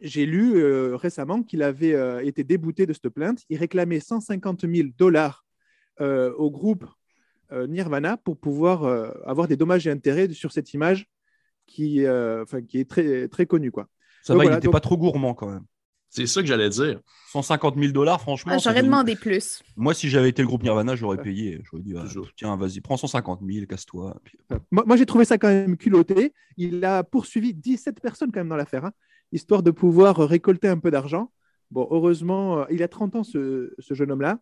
j'ai 0.01 0.27
lu 0.27 0.57
euh, 0.57 0.97
récemment 0.97 1.43
qu'il 1.43 1.63
avait 1.63 1.95
euh, 1.95 2.25
été 2.25 2.45
débouté 2.45 2.87
de 2.87 2.93
cette 2.93 3.09
plainte. 3.09 3.43
Il 3.49 3.59
réclamait 3.59 4.01
150 4.01 4.67
000 4.73 4.89
dollars 4.97 5.45
euh, 6.01 6.33
au 6.35 6.51
groupe 6.51 6.87
Nirvana 7.53 8.17
pour 8.17 8.37
pouvoir 8.37 8.85
avoir 9.27 9.47
des 9.47 9.57
dommages 9.57 9.87
et 9.87 9.91
intérêts 9.91 10.29
sur 10.31 10.51
cette 10.51 10.73
image 10.73 11.07
qui, 11.67 12.05
qui 12.69 12.81
est 12.81 12.91
très, 12.91 13.29
très 13.29 13.47
connue. 13.47 13.71
Quoi. 13.71 13.87
Ça 14.23 14.35
va, 14.35 14.45
il 14.45 14.51
n'était 14.51 14.69
pas 14.69 14.81
trop 14.81 14.97
gourmand 14.97 15.35
quand 15.35 15.49
même. 15.49 15.65
C'est 16.17 16.27
ça 16.27 16.41
que 16.43 16.47
j'allais 16.47 16.69
dire. 16.69 17.01
150 17.33 17.77
000 17.77 17.93
dollars, 17.93 18.21
franchement. 18.21 18.53
Ah, 18.55 18.59
J'aurais 18.59 18.85
demandé 18.85 19.17
plus. 19.17 19.61
Moi, 19.77 19.93
si 19.95 20.09
j'avais 20.09 20.29
été 20.29 20.43
le 20.43 20.47
groupe 20.47 20.63
Nirvana, 20.63 20.95
j'aurais 20.95 21.17
payé. 21.21 21.61
J'aurais 21.65 21.83
dit, 21.83 21.93
ah, 21.99 22.05
tiens, 22.37 22.57
vas-y, 22.57 22.81
prends 22.81 22.97
150 22.97 23.41
000, 23.45 23.67
casse-toi. 23.67 24.17
Puis- 24.23 24.39
Moi, 24.71 24.85
moi, 24.87 24.97
j'ai 24.97 25.07
trouvé 25.07 25.25
ça 25.25 25.39
quand 25.39 25.49
même 25.49 25.77
culotté. 25.77 26.33
Il 26.57 26.85
a 26.85 27.03
poursuivi 27.03 27.53
17 27.53 28.01
personnes 28.01 28.31
quand 28.31 28.39
même 28.39 28.49
dans 28.49 28.55
l'affaire, 28.57 28.85
hein, 28.85 28.93
histoire 29.33 29.65
de 29.65 29.73
pouvoir 29.73 30.17
récolter 30.19 30.69
un 30.69 30.79
peu 30.79 30.93
d'argent. 30.93 31.33
Bon, 31.73 31.89
heureusement, 31.91 32.61
euh, 32.61 32.65
il 32.71 32.85
a 32.85 32.89
30 32.89 33.17
ans, 33.17 33.25
ce, 33.25 33.75
ce 33.81 33.95
jeune 33.95 34.13
homme-là. 34.13 34.39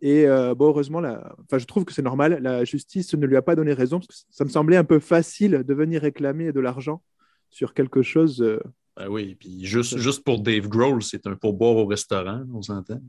Et 0.00 0.26
euh, 0.26 0.54
bon, 0.54 0.68
heureusement, 0.68 1.00
la... 1.02 1.36
enfin, 1.44 1.58
je 1.58 1.66
trouve 1.66 1.84
que 1.84 1.92
c'est 1.92 2.00
normal. 2.00 2.38
La 2.40 2.64
justice 2.64 3.12
ne 3.12 3.26
lui 3.26 3.36
a 3.36 3.42
pas 3.42 3.54
donné 3.56 3.74
raison 3.74 3.98
parce 4.00 4.06
que 4.06 4.14
ça 4.30 4.44
me 4.46 4.48
semblait 4.48 4.78
un 4.78 4.84
peu 4.84 4.98
facile 4.98 5.62
de 5.66 5.74
venir 5.74 6.00
réclamer 6.00 6.52
de 6.52 6.60
l'argent 6.60 7.02
sur 7.50 7.74
quelque 7.74 8.00
chose. 8.00 8.40
euh, 8.40 8.58
Ben 9.00 9.08
oui, 9.08 9.34
puis 9.34 9.64
juste, 9.64 9.96
juste 9.96 10.22
pour 10.24 10.40
Dave 10.42 10.68
Grohl, 10.68 11.02
c'est 11.02 11.26
un 11.26 11.34
pourboire 11.34 11.74
au 11.76 11.86
restaurant, 11.86 12.42
on 12.52 12.60
s'entend. 12.60 13.00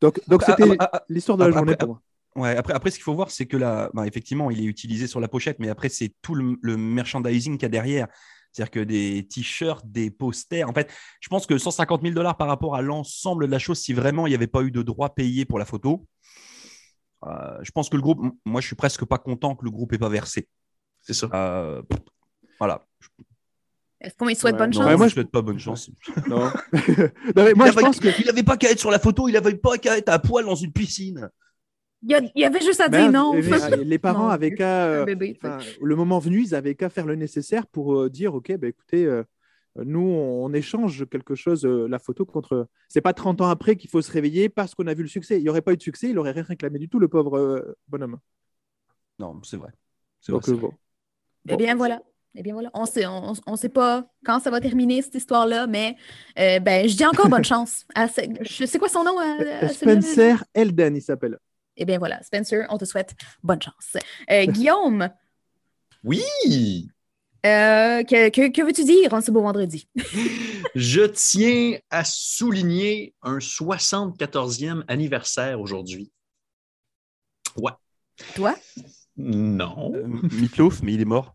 Donc, 0.00 0.20
donc 0.28 0.44
c'était 0.44 0.62
l'histoire 1.08 1.36
de 1.36 1.42
la 1.42 1.48
après- 1.48 1.58
journée 1.58 1.72
après- 1.72 1.86
pour 1.86 1.94
moi. 1.94 2.02
Ouais, 2.36 2.56
après, 2.56 2.72
après, 2.72 2.90
ce 2.92 2.96
qu'il 2.96 3.02
faut 3.02 3.14
voir, 3.14 3.32
c'est 3.32 3.46
que 3.46 3.56
là, 3.56 3.90
ben, 3.92 4.04
effectivement, 4.04 4.48
il 4.52 4.60
est 4.60 4.64
utilisé 4.64 5.08
sur 5.08 5.18
la 5.18 5.26
pochette, 5.26 5.58
mais 5.58 5.68
après, 5.68 5.88
c'est 5.88 6.14
tout 6.22 6.36
le, 6.36 6.56
le 6.62 6.76
merchandising 6.76 7.54
qu'il 7.54 7.62
y 7.62 7.66
a 7.66 7.68
derrière. 7.68 8.06
C'est-à-dire 8.52 8.70
que 8.70 8.80
des 8.80 9.26
t-shirts, 9.28 9.84
des 9.84 10.12
posters. 10.12 10.68
En 10.68 10.72
fait, 10.72 10.92
je 11.20 11.28
pense 11.28 11.44
que 11.46 11.58
150 11.58 12.02
000 12.02 12.14
dollars 12.14 12.36
par 12.36 12.46
rapport 12.46 12.76
à 12.76 12.82
l'ensemble 12.82 13.46
de 13.46 13.50
la 13.50 13.58
chose, 13.58 13.78
si 13.80 13.92
vraiment 13.92 14.28
il 14.28 14.30
n'y 14.30 14.36
avait 14.36 14.46
pas 14.46 14.62
eu 14.62 14.70
de 14.70 14.82
droit 14.82 15.12
payé 15.12 15.44
pour 15.44 15.58
la 15.58 15.64
photo, 15.64 16.06
euh, 17.26 17.58
je 17.62 17.72
pense 17.72 17.88
que 17.88 17.96
le 17.96 18.02
groupe, 18.02 18.20
moi, 18.44 18.60
je 18.60 18.68
suis 18.68 18.76
presque 18.76 19.04
pas 19.04 19.18
content 19.18 19.56
que 19.56 19.64
le 19.64 19.72
groupe 19.72 19.92
ait 19.92 19.98
pas 19.98 20.08
versé. 20.08 20.48
C'est 21.00 21.14
ça. 21.14 21.28
Euh, 21.34 21.82
voilà. 22.60 22.86
Est-ce 24.00 24.14
qu'on 24.16 24.26
lui 24.26 24.34
souhaite 24.34 24.54
Ouais, 24.54 24.58
bonne 24.60 24.72
Non, 24.72 24.80
chance? 24.80 24.86
Ouais, 24.86 24.96
moi, 24.96 25.06
je- 25.06 25.10
je 25.10 25.14
souhaite 25.14 25.30
pas 25.30 25.42
bonne 25.42 25.58
chance. 25.58 25.90
Non. 26.28 26.50
Non, 27.36 27.44
mais 27.44 27.54
moi, 27.54 27.66
il 27.68 27.72
je 27.72 27.78
pense 27.78 28.00
que. 28.00 28.08
il 28.20 28.28
avait 28.28 28.42
pas 28.42 28.56
qu'à 28.56 28.70
être 28.70 28.78
sur 28.78 28.90
la 28.90 28.98
photo, 28.98 29.28
il 29.28 29.36
avait 29.36 29.54
pas 29.54 29.78
qu'à 29.78 29.98
être 29.98 30.08
à 30.08 30.18
poil 30.18 30.44
dans 30.44 30.54
une 30.54 30.72
piscine. 30.72 31.28
Il 32.02 32.10
y, 32.10 32.14
a- 32.14 32.20
il 32.34 32.40
y 32.40 32.44
avait 32.44 32.60
juste 32.62 32.80
à 32.80 32.88
dire 32.88 33.12
non. 33.12 33.34
les- 33.34 33.42
les, 33.42 33.84
les 33.84 33.98
parents 33.98 34.28
avaient 34.30 34.54
qu'à. 34.54 34.86
euh, 34.86 35.06
le 35.82 35.96
moment 35.96 36.18
venu, 36.18 36.42
ils 36.42 36.54
avaient 36.54 36.74
qu'à 36.74 36.88
faire 36.88 37.06
le 37.06 37.14
nécessaire 37.14 37.66
pour 37.66 37.94
euh, 37.94 38.08
dire 38.10 38.34
ok, 38.34 38.52
ben 38.56 38.68
écoutez, 38.68 39.04
euh, 39.04 39.22
nous 39.76 40.00
on, 40.00 40.46
on 40.46 40.52
échange 40.54 41.06
quelque 41.10 41.34
chose, 41.34 41.66
la 41.66 41.98
photo 41.98 42.24
contre. 42.24 42.68
C'est 42.88 43.02
pas 43.02 43.12
30 43.12 43.42
ans 43.42 43.48
après 43.50 43.76
qu'il 43.76 43.90
faut 43.90 44.00
se 44.00 44.10
réveiller 44.10 44.48
parce 44.48 44.74
qu'on 44.74 44.86
a 44.86 44.94
vu 44.94 45.02
le 45.02 45.08
succès. 45.08 45.38
Il 45.38 45.42
n'y 45.42 45.50
aurait 45.50 45.60
pas 45.60 45.72
eu 45.74 45.76
de 45.76 45.82
succès, 45.82 46.08
il 46.08 46.18
aurait 46.18 46.30
rien 46.32 46.42
réclamé 46.42 46.78
du 46.78 46.88
tout, 46.88 46.98
le 46.98 47.08
pauvre 47.08 47.76
bonhomme. 47.88 48.18
Non, 49.18 49.38
c'est 49.42 49.58
vrai. 49.58 49.70
C'est 50.22 50.32
vrai, 50.32 50.38
Donc 50.38 50.46
c'est 50.46 50.52
vrai. 50.52 50.60
bon. 50.62 50.72
Eh 51.48 51.56
bien 51.56 51.74
voilà. 51.76 52.02
Eh 52.36 52.42
bien 52.42 52.52
voilà. 52.52 52.70
On 52.74 52.86
sait, 52.86 53.06
on, 53.06 53.32
on 53.46 53.56
sait 53.56 53.68
pas 53.68 54.06
quand 54.24 54.38
ça 54.40 54.50
va 54.50 54.60
terminer 54.60 55.02
cette 55.02 55.16
histoire-là, 55.16 55.66
mais 55.66 55.96
euh, 56.38 56.60
ben 56.60 56.88
je 56.88 56.96
dis 56.96 57.04
encore 57.04 57.28
bonne 57.28 57.44
chance. 57.54 57.84
À 57.94 58.06
ce- 58.08 58.20
je 58.42 58.64
sais 58.66 58.78
quoi 58.78 58.88
son 58.88 59.02
nom? 59.04 59.18
à- 59.18 59.64
à 59.64 59.68
celui-là? 59.68 60.00
Spencer 60.00 60.44
Elden, 60.54 60.96
il 60.96 61.02
s'appelle. 61.02 61.38
Eh 61.76 61.84
bien 61.84 61.98
voilà, 61.98 62.22
Spencer, 62.22 62.66
on 62.68 62.78
te 62.78 62.84
souhaite 62.84 63.14
bonne 63.42 63.60
chance. 63.60 63.96
Euh, 64.30 64.44
Guillaume, 64.46 65.08
Oui! 66.04 66.22
euh, 67.46 68.02
que, 68.04 68.28
que- 68.28 68.52
que 68.52 68.62
veux-tu 68.62 68.84
dire 68.84 69.12
en 69.12 69.20
ce 69.20 69.30
beau 69.30 69.42
vendredi? 69.42 69.88
Je 70.76 71.02
tiens 71.06 71.78
à 71.90 72.04
souligner 72.04 73.14
un 73.22 73.38
74e 73.38 74.84
anniversaire 74.88 75.60
aujourd'hui. 75.60 76.12
Ouais. 77.56 77.72
Toi? 78.36 78.54
Non. 79.16 79.92
Euh, 79.94 80.06
Meatloaf, 80.06 80.82
mais 80.82 80.92
il 80.94 81.00
est 81.00 81.04
mort. 81.06 81.34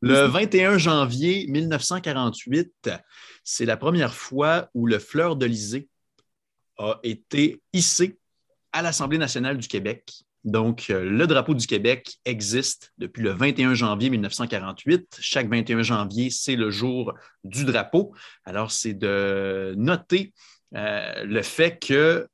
Le 0.00 0.26
21 0.26 0.78
janvier 0.78 1.46
1948, 1.48 2.90
c'est 3.44 3.64
la 3.64 3.76
première 3.76 4.14
fois 4.14 4.68
où 4.74 4.86
le 4.86 4.98
fleur 4.98 5.36
d'Elysée 5.36 5.88
a 6.78 6.98
été 7.02 7.60
hissé 7.72 8.18
à 8.72 8.82
l'Assemblée 8.82 9.18
nationale 9.18 9.58
du 9.58 9.68
Québec. 9.68 10.26
Donc, 10.44 10.90
euh, 10.90 11.02
le 11.02 11.26
drapeau 11.26 11.54
du 11.54 11.66
Québec 11.66 12.18
existe 12.24 12.92
depuis 12.98 13.22
le 13.22 13.30
21 13.30 13.74
janvier 13.74 14.10
1948. 14.10 15.18
Chaque 15.20 15.48
21 15.48 15.82
janvier, 15.82 16.30
c'est 16.30 16.54
le 16.54 16.70
jour 16.70 17.14
du 17.42 17.64
drapeau. 17.64 18.14
Alors, 18.44 18.70
c'est 18.70 18.94
de 18.94 19.74
noter 19.76 20.32
euh, 20.76 21.24
le 21.24 21.42
fait 21.42 21.78
que 21.80 22.28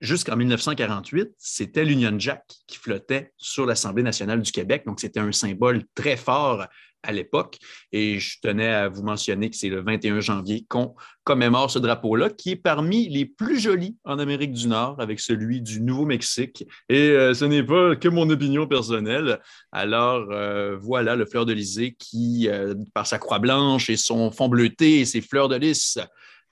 jusqu'en 0.00 0.36
1948, 0.36 1.30
c'était 1.38 1.84
l'Union 1.84 2.18
Jack 2.18 2.44
qui 2.66 2.78
flottait 2.78 3.32
sur 3.36 3.66
l'Assemblée 3.66 4.02
nationale 4.02 4.42
du 4.42 4.52
Québec. 4.52 4.84
Donc, 4.86 5.00
c'était 5.00 5.20
un 5.20 5.32
symbole 5.32 5.84
très 5.94 6.16
fort 6.16 6.66
à 7.02 7.12
l'époque. 7.12 7.58
Et 7.92 8.18
je 8.18 8.38
tenais 8.40 8.68
à 8.68 8.88
vous 8.88 9.02
mentionner 9.02 9.50
que 9.50 9.56
c'est 9.56 9.68
le 9.68 9.82
21 9.82 10.20
janvier 10.20 10.64
qu'on 10.68 10.94
commémore 11.24 11.70
ce 11.70 11.78
drapeau-là, 11.78 12.30
qui 12.30 12.50
est 12.52 12.56
parmi 12.56 13.08
les 13.08 13.26
plus 13.26 13.60
jolis 13.60 13.96
en 14.04 14.18
Amérique 14.18 14.52
du 14.52 14.68
Nord, 14.68 14.96
avec 14.98 15.20
celui 15.20 15.60
du 15.60 15.80
Nouveau-Mexique. 15.80 16.64
Et 16.88 17.10
euh, 17.10 17.34
ce 17.34 17.44
n'est 17.44 17.62
pas 17.62 17.96
que 17.96 18.08
mon 18.08 18.28
opinion 18.30 18.66
personnelle. 18.66 19.40
Alors, 19.72 20.26
euh, 20.30 20.76
voilà 20.80 21.16
le 21.16 21.26
fleur 21.26 21.46
de 21.46 21.52
lysée 21.52 21.94
qui, 21.98 22.48
euh, 22.48 22.74
par 22.94 23.06
sa 23.06 23.18
croix 23.18 23.38
blanche 23.38 23.90
et 23.90 23.96
son 23.96 24.30
fond 24.30 24.48
bleuté 24.48 25.00
et 25.00 25.04
ses 25.04 25.20
fleurs 25.20 25.48
de 25.48 25.56
lys, 25.56 25.98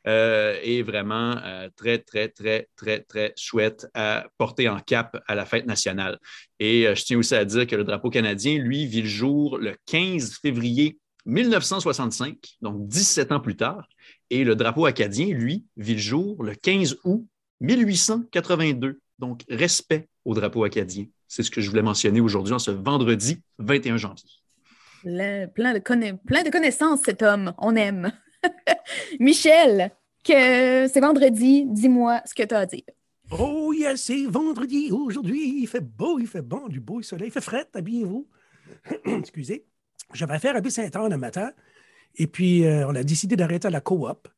euh, 0.09 0.57
est 0.63 0.83
vraiment 0.83 1.37
euh, 1.45 1.69
très, 1.75 1.99
très, 1.99 2.29
très, 2.29 2.69
très, 2.77 3.01
très 3.01 3.35
chouette 3.37 3.89
à 3.95 4.27
porter 4.39 4.69
en 4.69 4.79
cap 4.79 5.21
à 5.27 5.35
la 5.35 5.45
fête 5.45 5.67
nationale. 5.67 6.21
Et 6.61 6.87
euh, 6.87 6.95
je 6.95 7.05
tiens 7.05 7.19
aussi 7.19 7.35
à 7.35 7.45
dire 7.45 7.67
que 7.67 7.75
le 7.75 7.83
drapeau 7.83 8.09
canadien, 8.09 8.59
lui, 8.59 8.87
vit 8.87 9.03
le 9.03 9.09
jour 9.09 9.59
le 9.59 9.75
15 9.87 10.39
février 10.41 10.99
1965, 11.25 12.37
donc 12.63 12.87
17 12.87 13.33
ans 13.33 13.41
plus 13.41 13.57
tard. 13.57 13.89
Et 14.31 14.45
le 14.45 14.55
drapeau 14.55 14.87
acadien, 14.87 15.27
lui, 15.27 15.65
vit 15.77 15.95
le 15.95 16.01
jour 16.01 16.43
le 16.45 16.55
15 16.55 16.99
août 17.03 17.27
1882. 17.61 19.01
Donc, 19.19 19.43
respect 19.49 20.09
au 20.25 20.35
drapeau 20.35 20.63
acadien. 20.63 21.07
C'est 21.27 21.43
ce 21.43 21.51
que 21.51 21.61
je 21.61 21.69
voulais 21.69 21.83
mentionner 21.83 22.21
aujourd'hui, 22.21 22.55
en 22.55 22.61
ce 22.61 22.71
vendredi 22.71 23.41
21 23.59 23.97
janvier. 23.97 24.31
Plein, 25.03 25.47
de, 25.75 26.17
plein 26.27 26.45
de 26.45 26.51
connaissances, 26.51 27.01
cet 27.05 27.23
homme. 27.23 27.55
On 27.59 27.75
aime. 27.75 28.13
Michel, 29.21 29.91
que 30.25 30.89
c'est 30.89 31.01
vendredi. 31.01 31.65
Dis-moi 31.67 32.21
ce 32.25 32.35
que 32.35 32.43
tu 32.43 32.55
as 32.55 32.61
à 32.61 32.67
dire. 32.67 32.83
Oh 33.31 33.73
yes, 33.73 34.05
c'est 34.05 34.27
vendredi 34.27 34.91
aujourd'hui. 34.93 35.61
Il 35.61 35.67
fait 35.67 35.81
beau, 35.81 36.19
il 36.19 36.27
fait 36.27 36.43
bon, 36.43 36.69
du 36.69 36.81
beau 36.81 37.03
soleil. 37.03 37.29
Il 37.29 37.33
fait 37.33 37.41
frais, 37.41 37.67
habillez-vous. 37.75 38.29
Excusez. 39.05 39.67
J'avais 40.15 40.35
affaire 40.35 40.57
à 40.57 40.61
Baie-Saint-Anne 40.61 41.11
le 41.11 41.19
matin. 41.19 41.53
Et 42.15 42.27
puis, 42.27 42.65
euh, 42.65 42.87
on 42.87 42.95
a 42.95 43.03
décidé 43.03 43.37
d'arrêter 43.37 43.69
à 43.69 43.71
la 43.71 43.81
coop. 43.81 44.29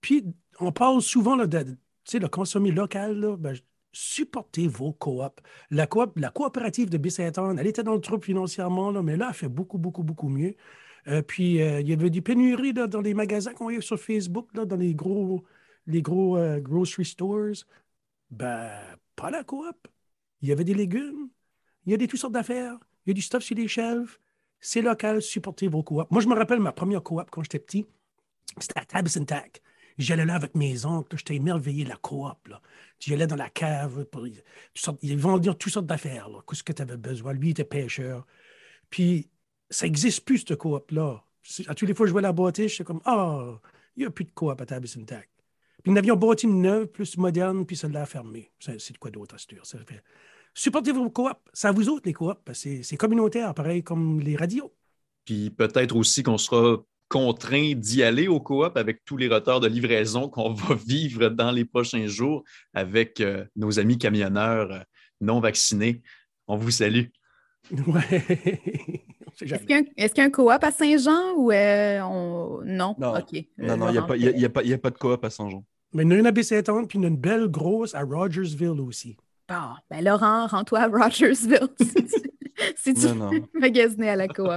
Puis, 0.00 0.24
on 0.60 0.72
parle 0.72 1.00
souvent 1.00 1.36
là, 1.36 1.46
de, 1.46 1.76
le 2.12 2.28
consommer 2.28 2.72
local. 2.72 3.36
ben, 3.38 3.54
supportez 3.92 4.66
vos 4.66 4.92
coops. 4.92 5.42
La, 5.70 5.86
coop, 5.86 6.18
la 6.18 6.30
coopérative 6.30 6.90
de 6.90 6.98
Baie-Saint-Anne, 6.98 7.58
elle 7.58 7.66
était 7.66 7.82
dans 7.82 7.94
le 7.94 8.00
trouble 8.00 8.24
financièrement, 8.24 8.92
mais 9.02 9.16
là, 9.16 9.28
elle 9.28 9.34
fait 9.34 9.48
beaucoup, 9.48 9.78
beaucoup, 9.78 10.02
beaucoup 10.02 10.28
mieux. 10.28 10.56
Euh, 11.08 11.22
puis, 11.22 11.60
euh, 11.62 11.80
il 11.80 11.88
y 11.88 11.92
avait 11.92 12.10
des 12.10 12.20
pénuries 12.20 12.72
dans 12.72 13.00
les 13.00 13.14
magasins 13.14 13.52
qu'on 13.54 13.64
voyait 13.64 13.80
sur 13.80 13.98
Facebook, 13.98 14.48
là, 14.54 14.64
dans 14.64 14.76
les 14.76 14.94
gros, 14.94 15.44
les 15.86 16.02
gros 16.02 16.36
euh, 16.36 16.60
grocery 16.60 17.04
stores. 17.04 17.64
Ben, 18.30 18.70
pas 19.16 19.30
la 19.30 19.44
coop. 19.44 19.88
Il 20.40 20.48
y 20.48 20.52
avait 20.52 20.64
des 20.64 20.74
légumes, 20.74 21.28
il 21.86 21.92
y 21.92 21.94
a 21.94 21.96
des 21.96 22.08
toutes 22.08 22.20
sortes 22.20 22.32
d'affaires, 22.32 22.78
il 23.06 23.10
y 23.10 23.12
a 23.12 23.14
du 23.14 23.22
stuff 23.22 23.42
sur 23.42 23.56
les 23.56 23.68
shelves. 23.68 24.18
C'est 24.60 24.82
local, 24.82 25.22
supportez 25.22 25.68
vos 25.68 25.82
coops. 25.82 26.10
Moi, 26.10 26.20
je 26.20 26.28
me 26.28 26.34
rappelle 26.34 26.60
ma 26.60 26.72
première 26.72 27.02
coop 27.02 27.28
quand 27.30 27.42
j'étais 27.42 27.58
petit. 27.58 27.86
C'était 28.58 28.80
à 28.80 28.84
Tabs 28.84 29.18
and 29.18 29.24
Tac. 29.24 29.62
J'allais 29.98 30.24
là 30.24 30.36
avec 30.36 30.54
mes 30.54 30.84
oncles, 30.86 31.16
j'étais 31.18 31.36
émerveillé 31.36 31.84
de 31.84 31.90
la 31.90 31.96
coop. 31.96 32.48
J'allais 32.98 33.26
dans 33.26 33.36
la 33.36 33.50
cave, 33.50 34.04
pour, 34.06 34.26
ils 35.02 35.18
vendaient 35.18 35.54
toutes 35.54 35.72
sortes 35.72 35.86
d'affaires, 35.86 36.28
qu'est-ce 36.48 36.62
que 36.62 36.72
tu 36.72 36.82
avais 36.82 36.96
besoin? 36.96 37.32
Lui, 37.32 37.48
il 37.48 37.50
était 37.52 37.64
pêcheur. 37.64 38.26
Puis, 38.90 39.28
ça 39.72 39.86
n'existe 39.86 40.24
plus, 40.24 40.38
cette 40.38 40.56
coop-là. 40.56 41.24
À 41.66 41.74
toutes 41.74 41.88
les 41.88 41.94
fois 41.94 42.04
que 42.04 42.08
je 42.08 42.12
vois 42.12 42.22
la 42.22 42.32
bâtisse, 42.32 42.72
j'étais 42.72 42.84
comme, 42.84 43.00
ah, 43.04 43.58
il 43.96 44.00
n'y 44.00 44.06
a 44.06 44.10
plus 44.10 44.24
de 44.24 44.30
coop 44.30 44.60
à 44.60 44.66
Tabs 44.66 44.86
and 44.98 45.04
Tac. 45.04 45.28
Puis 45.82 45.90
nous 45.90 45.98
avions 45.98 46.16
bâti 46.16 46.46
une 46.46 46.62
neuve, 46.62 46.86
plus 46.86 47.16
moderne, 47.18 47.66
puis 47.66 47.76
ça 47.76 47.88
l'a 47.88 48.06
fermé. 48.06 48.52
C'est 48.60 48.92
de 48.92 48.98
quoi 48.98 49.10
d'autre 49.10 49.34
à? 49.34 49.38
Ça 49.38 49.78
fait- 49.84 50.02
Supportez 50.54 50.92
vos 50.92 51.10
coops. 51.10 51.34
C'est 51.52 51.68
à 51.68 51.72
vous 51.72 51.88
autres, 51.88 52.08
les 52.08 52.54
C'est 52.54 52.82
c'est 52.82 52.96
communautaire, 52.96 53.52
pareil 53.54 53.82
comme 53.82 54.20
les 54.20 54.36
radios. 54.36 54.72
Puis 55.24 55.50
peut-être 55.50 55.96
aussi 55.96 56.22
qu'on 56.22 56.38
sera 56.38 56.84
contraint 57.08 57.74
d'y 57.74 58.02
aller 58.02 58.28
au 58.28 58.40
coop 58.40 58.76
avec 58.76 59.04
tous 59.04 59.16
les 59.16 59.28
retards 59.28 59.60
de 59.60 59.68
livraison 59.68 60.28
qu'on 60.28 60.52
va 60.54 60.74
vivre 60.74 61.28
dans 61.28 61.50
les 61.50 61.64
prochains 61.64 62.06
jours 62.06 62.44
avec 62.74 63.20
euh, 63.20 63.44
nos 63.56 63.78
amis 63.78 63.98
camionneurs 63.98 64.70
euh, 64.72 64.80
non 65.20 65.40
vaccinés. 65.40 66.02
On 66.46 66.56
vous 66.56 66.70
salue. 66.70 67.06
Ouais. 67.86 69.04
Est-ce 69.42 69.64
qu'il 69.64 69.70
y 69.76 70.18
y 70.18 70.20
a 70.20 70.24
un 70.24 70.30
coop 70.30 70.48
à 70.50 70.70
Saint-Jean 70.70 71.34
ou 71.36 71.50
euh, 71.52 72.00
on... 72.02 72.60
non? 72.64 72.94
Non. 72.98 73.14
OK. 73.18 73.44
Non, 73.58 73.68
Euh, 73.74 73.76
non, 73.76 73.88
il 73.88 73.92
n'y 73.92 73.98
a, 73.98 74.00
Laurent, 74.00 74.06
pas- 74.06 74.16
il 74.16 74.22
y 74.24 74.28
a- 74.28 74.30
il 74.32 74.40
y 74.40 74.44
a 74.44 74.48
pas- 74.48 74.62
il 74.62 74.70
y 74.70 74.74
a 74.74 74.78
pas 74.78 74.90
de 74.90 74.98
coop 74.98 75.24
à 75.24 75.30
Saint-Jean. 75.30 75.64
Mais 75.94 76.02
il 76.04 76.06
y 76.06 76.08
en 76.08 76.16
a 76.16 76.18
une 76.20 76.26
à 76.26 76.32
Baie-Saint-Anne, 76.32 76.86
puis 76.86 76.98
il 76.98 77.02
y 77.02 77.04
en 77.04 77.08
a 77.08 77.10
une 77.10 77.16
belle 77.18 77.48
grosse 77.48 77.94
à 77.94 78.02
Rogersville 78.02 78.80
aussi. 78.80 79.16
Bon, 79.48 79.54
ben 79.90 80.02
Laurent, 80.04 80.46
rends-toi 80.46 80.78
à 80.80 80.86
Rogersville. 80.88 81.68
si 82.76 82.94
tu 82.94 83.06
Non, 83.08 83.14
non. 83.14 83.30
veux 83.30 83.42
magasiner 83.60 84.08
à 84.10 84.16
la 84.16 84.28
coop. 84.28 84.48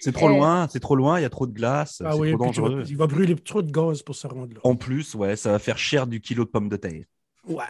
C'est 0.00 0.12
trop 0.12 0.26
Euh, 0.28 0.32
loin, 0.34 0.68
c'est 0.70 0.80
trop 0.80 0.94
loin, 0.96 1.18
il 1.18 1.22
y 1.22 1.24
a 1.24 1.30
trop 1.30 1.46
de 1.46 1.52
glace, 1.52 2.02
Ah 2.04 2.12
c'est 2.12 2.18
oui, 2.18 2.32
trop 2.32 2.52
vas- 2.52 2.82
il 2.86 2.96
va 2.96 3.06
brûler 3.06 3.34
trop 3.36 3.62
de 3.62 3.70
gaz 3.72 4.02
pour 4.02 4.14
se 4.14 4.26
rendre 4.26 4.54
là. 4.54 4.60
En 4.64 4.76
plus, 4.76 5.14
ouais, 5.14 5.34
ça 5.36 5.50
va 5.52 5.58
faire 5.58 5.78
cher 5.78 6.06
du 6.06 6.20
kilo 6.20 6.44
de 6.44 6.50
pommes 6.50 6.68
de 6.68 6.76
terre. 6.76 7.04
Ouais. 7.48 7.64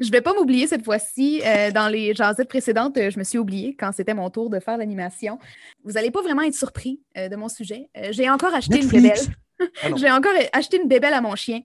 Je 0.00 0.10
vais 0.10 0.20
pas 0.20 0.32
m'oublier 0.34 0.66
cette 0.66 0.84
fois-ci. 0.84 1.42
Euh, 1.44 1.70
dans 1.70 1.88
les 1.88 2.14
jasettes 2.14 2.48
précédentes, 2.48 2.96
euh, 2.96 3.10
je 3.10 3.18
me 3.18 3.24
suis 3.24 3.38
oubliée 3.38 3.76
quand 3.78 3.92
c'était 3.92 4.14
mon 4.14 4.30
tour 4.30 4.50
de 4.50 4.60
faire 4.60 4.76
l'animation. 4.76 5.38
Vous 5.84 5.96
allez 5.96 6.10
pas 6.10 6.22
vraiment 6.22 6.42
être 6.42 6.54
surpris 6.54 7.00
euh, 7.16 7.28
de 7.28 7.36
mon 7.36 7.48
sujet. 7.48 7.88
Euh, 7.96 8.08
J'ai 8.10 8.28
encore 8.30 8.54
acheté 8.54 8.80
une 8.80 8.88
bébelle. 8.88 9.18
Ah. 9.60 9.88
J'ai 9.96 10.10
encore 10.10 10.32
acheté 10.52 10.80
une 10.80 10.88
bébelle 10.88 11.14
à 11.14 11.20
mon 11.20 11.34
chien. 11.34 11.60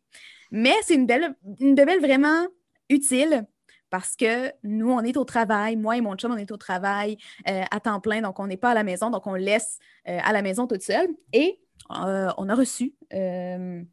Mais 0.51 0.73
c'est 0.83 0.95
une, 0.95 1.05
belle, 1.05 1.35
une 1.59 1.75
bébelle 1.75 1.99
vraiment 1.99 2.47
utile 2.89 3.45
parce 3.89 4.15
que 4.15 4.51
nous, 4.63 4.91
on 4.91 5.01
est 5.01 5.17
au 5.17 5.23
travail. 5.23 5.75
Moi 5.75 5.97
et 5.97 6.01
mon 6.01 6.15
chum, 6.15 6.31
on 6.31 6.37
est 6.37 6.51
au 6.51 6.57
travail 6.57 7.17
à 7.45 7.79
temps 7.79 7.99
plein. 7.99 8.21
Donc, 8.21 8.39
on 8.39 8.47
n'est 8.47 8.57
pas 8.57 8.71
à 8.71 8.73
la 8.73 8.83
maison. 8.83 9.09
Donc, 9.09 9.27
on 9.27 9.35
laisse 9.35 9.79
à 10.05 10.31
la 10.31 10.41
maison 10.41 10.67
toute 10.67 10.83
seule. 10.83 11.07
Et 11.33 11.59
on 11.89 12.49
a 12.49 12.55
reçu 12.55 12.93
un 13.11 13.85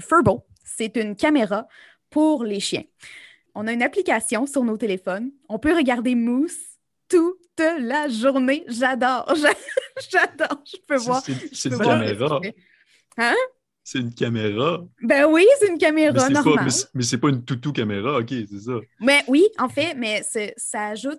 Furbo. 0.00 0.44
C'est 0.64 0.96
une 0.96 1.16
caméra 1.16 1.66
pour 2.10 2.44
les 2.44 2.60
chiens. 2.60 2.84
On 3.60 3.66
a 3.66 3.72
une 3.72 3.82
application 3.82 4.46
sur 4.46 4.62
nos 4.62 4.76
téléphones. 4.76 5.32
On 5.48 5.58
peut 5.58 5.74
regarder 5.74 6.14
Moose 6.14 6.54
toute 7.08 7.36
la 7.58 8.08
journée. 8.08 8.64
J'adore. 8.68 9.34
J'a- 9.34 9.48
J'adore. 10.10 10.62
Je 10.64 10.76
peux 10.86 10.96
voir. 10.96 11.22
C'est 11.52 11.68
une 11.68 11.74
voir 11.74 11.88
caméra. 11.98 12.40
fait. 12.40 12.54
C'est 13.82 13.98
une 13.98 14.14
caméra. 14.14 14.84
Ben 15.02 15.24
oui, 15.26 15.44
c'est 15.58 15.66
une 15.66 15.72
Mais 15.72 15.78
caméra 15.78 16.20
c'est 16.20 16.32
pas, 16.34 16.42
normale. 16.44 16.64
mais 16.66 16.70
c'est- 16.70 16.86
mais 16.94 17.02
c'est 17.02 17.18
pas 17.18 17.30
une 17.30 17.44
toutou 17.44 17.72
caméra, 17.72 18.18
ok, 18.18 18.28
c'est 18.28 18.60
ça. 18.60 18.74
Mais 19.00 19.24
oui, 19.26 19.44
en 19.58 19.68
fait, 19.68 19.94
mais 19.94 20.22
ça 20.56 20.86
ajoute. 20.88 21.18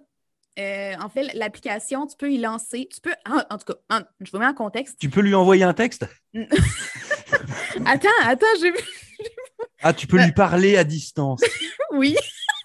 euh, 0.60 0.94
en 1.02 1.10
fait, 1.10 1.34
l'application, 1.34 2.08
tu 2.08 2.16
peux 2.18 2.32
y 2.32 2.38
lancer. 2.38 2.88
Tu 2.94 3.02
peux. 3.02 3.14
En, 3.30 3.40
en 3.54 3.58
tout 3.58 3.74
cas, 3.74 3.80
en- 3.90 4.04
je 4.22 4.32
vous 4.32 4.38
mets 4.40 4.46
en 4.48 4.54
contexte. 4.54 4.98
Tu 5.00 5.10
peux 5.10 5.22
lui 5.22 5.34
envoyer 5.36 5.64
un 5.64 5.74
texte? 5.74 6.06
Attends, 7.86 8.10
attends, 8.24 8.46
j'ai 8.62 8.72
vu. 8.72 8.78
Ah, 9.82 9.94
tu 9.94 10.08
peux 10.08 10.18
lui 10.24 10.32
parler 10.32 10.78
à 10.78 10.84
distance. 10.84 11.42
Oui, 11.92 12.16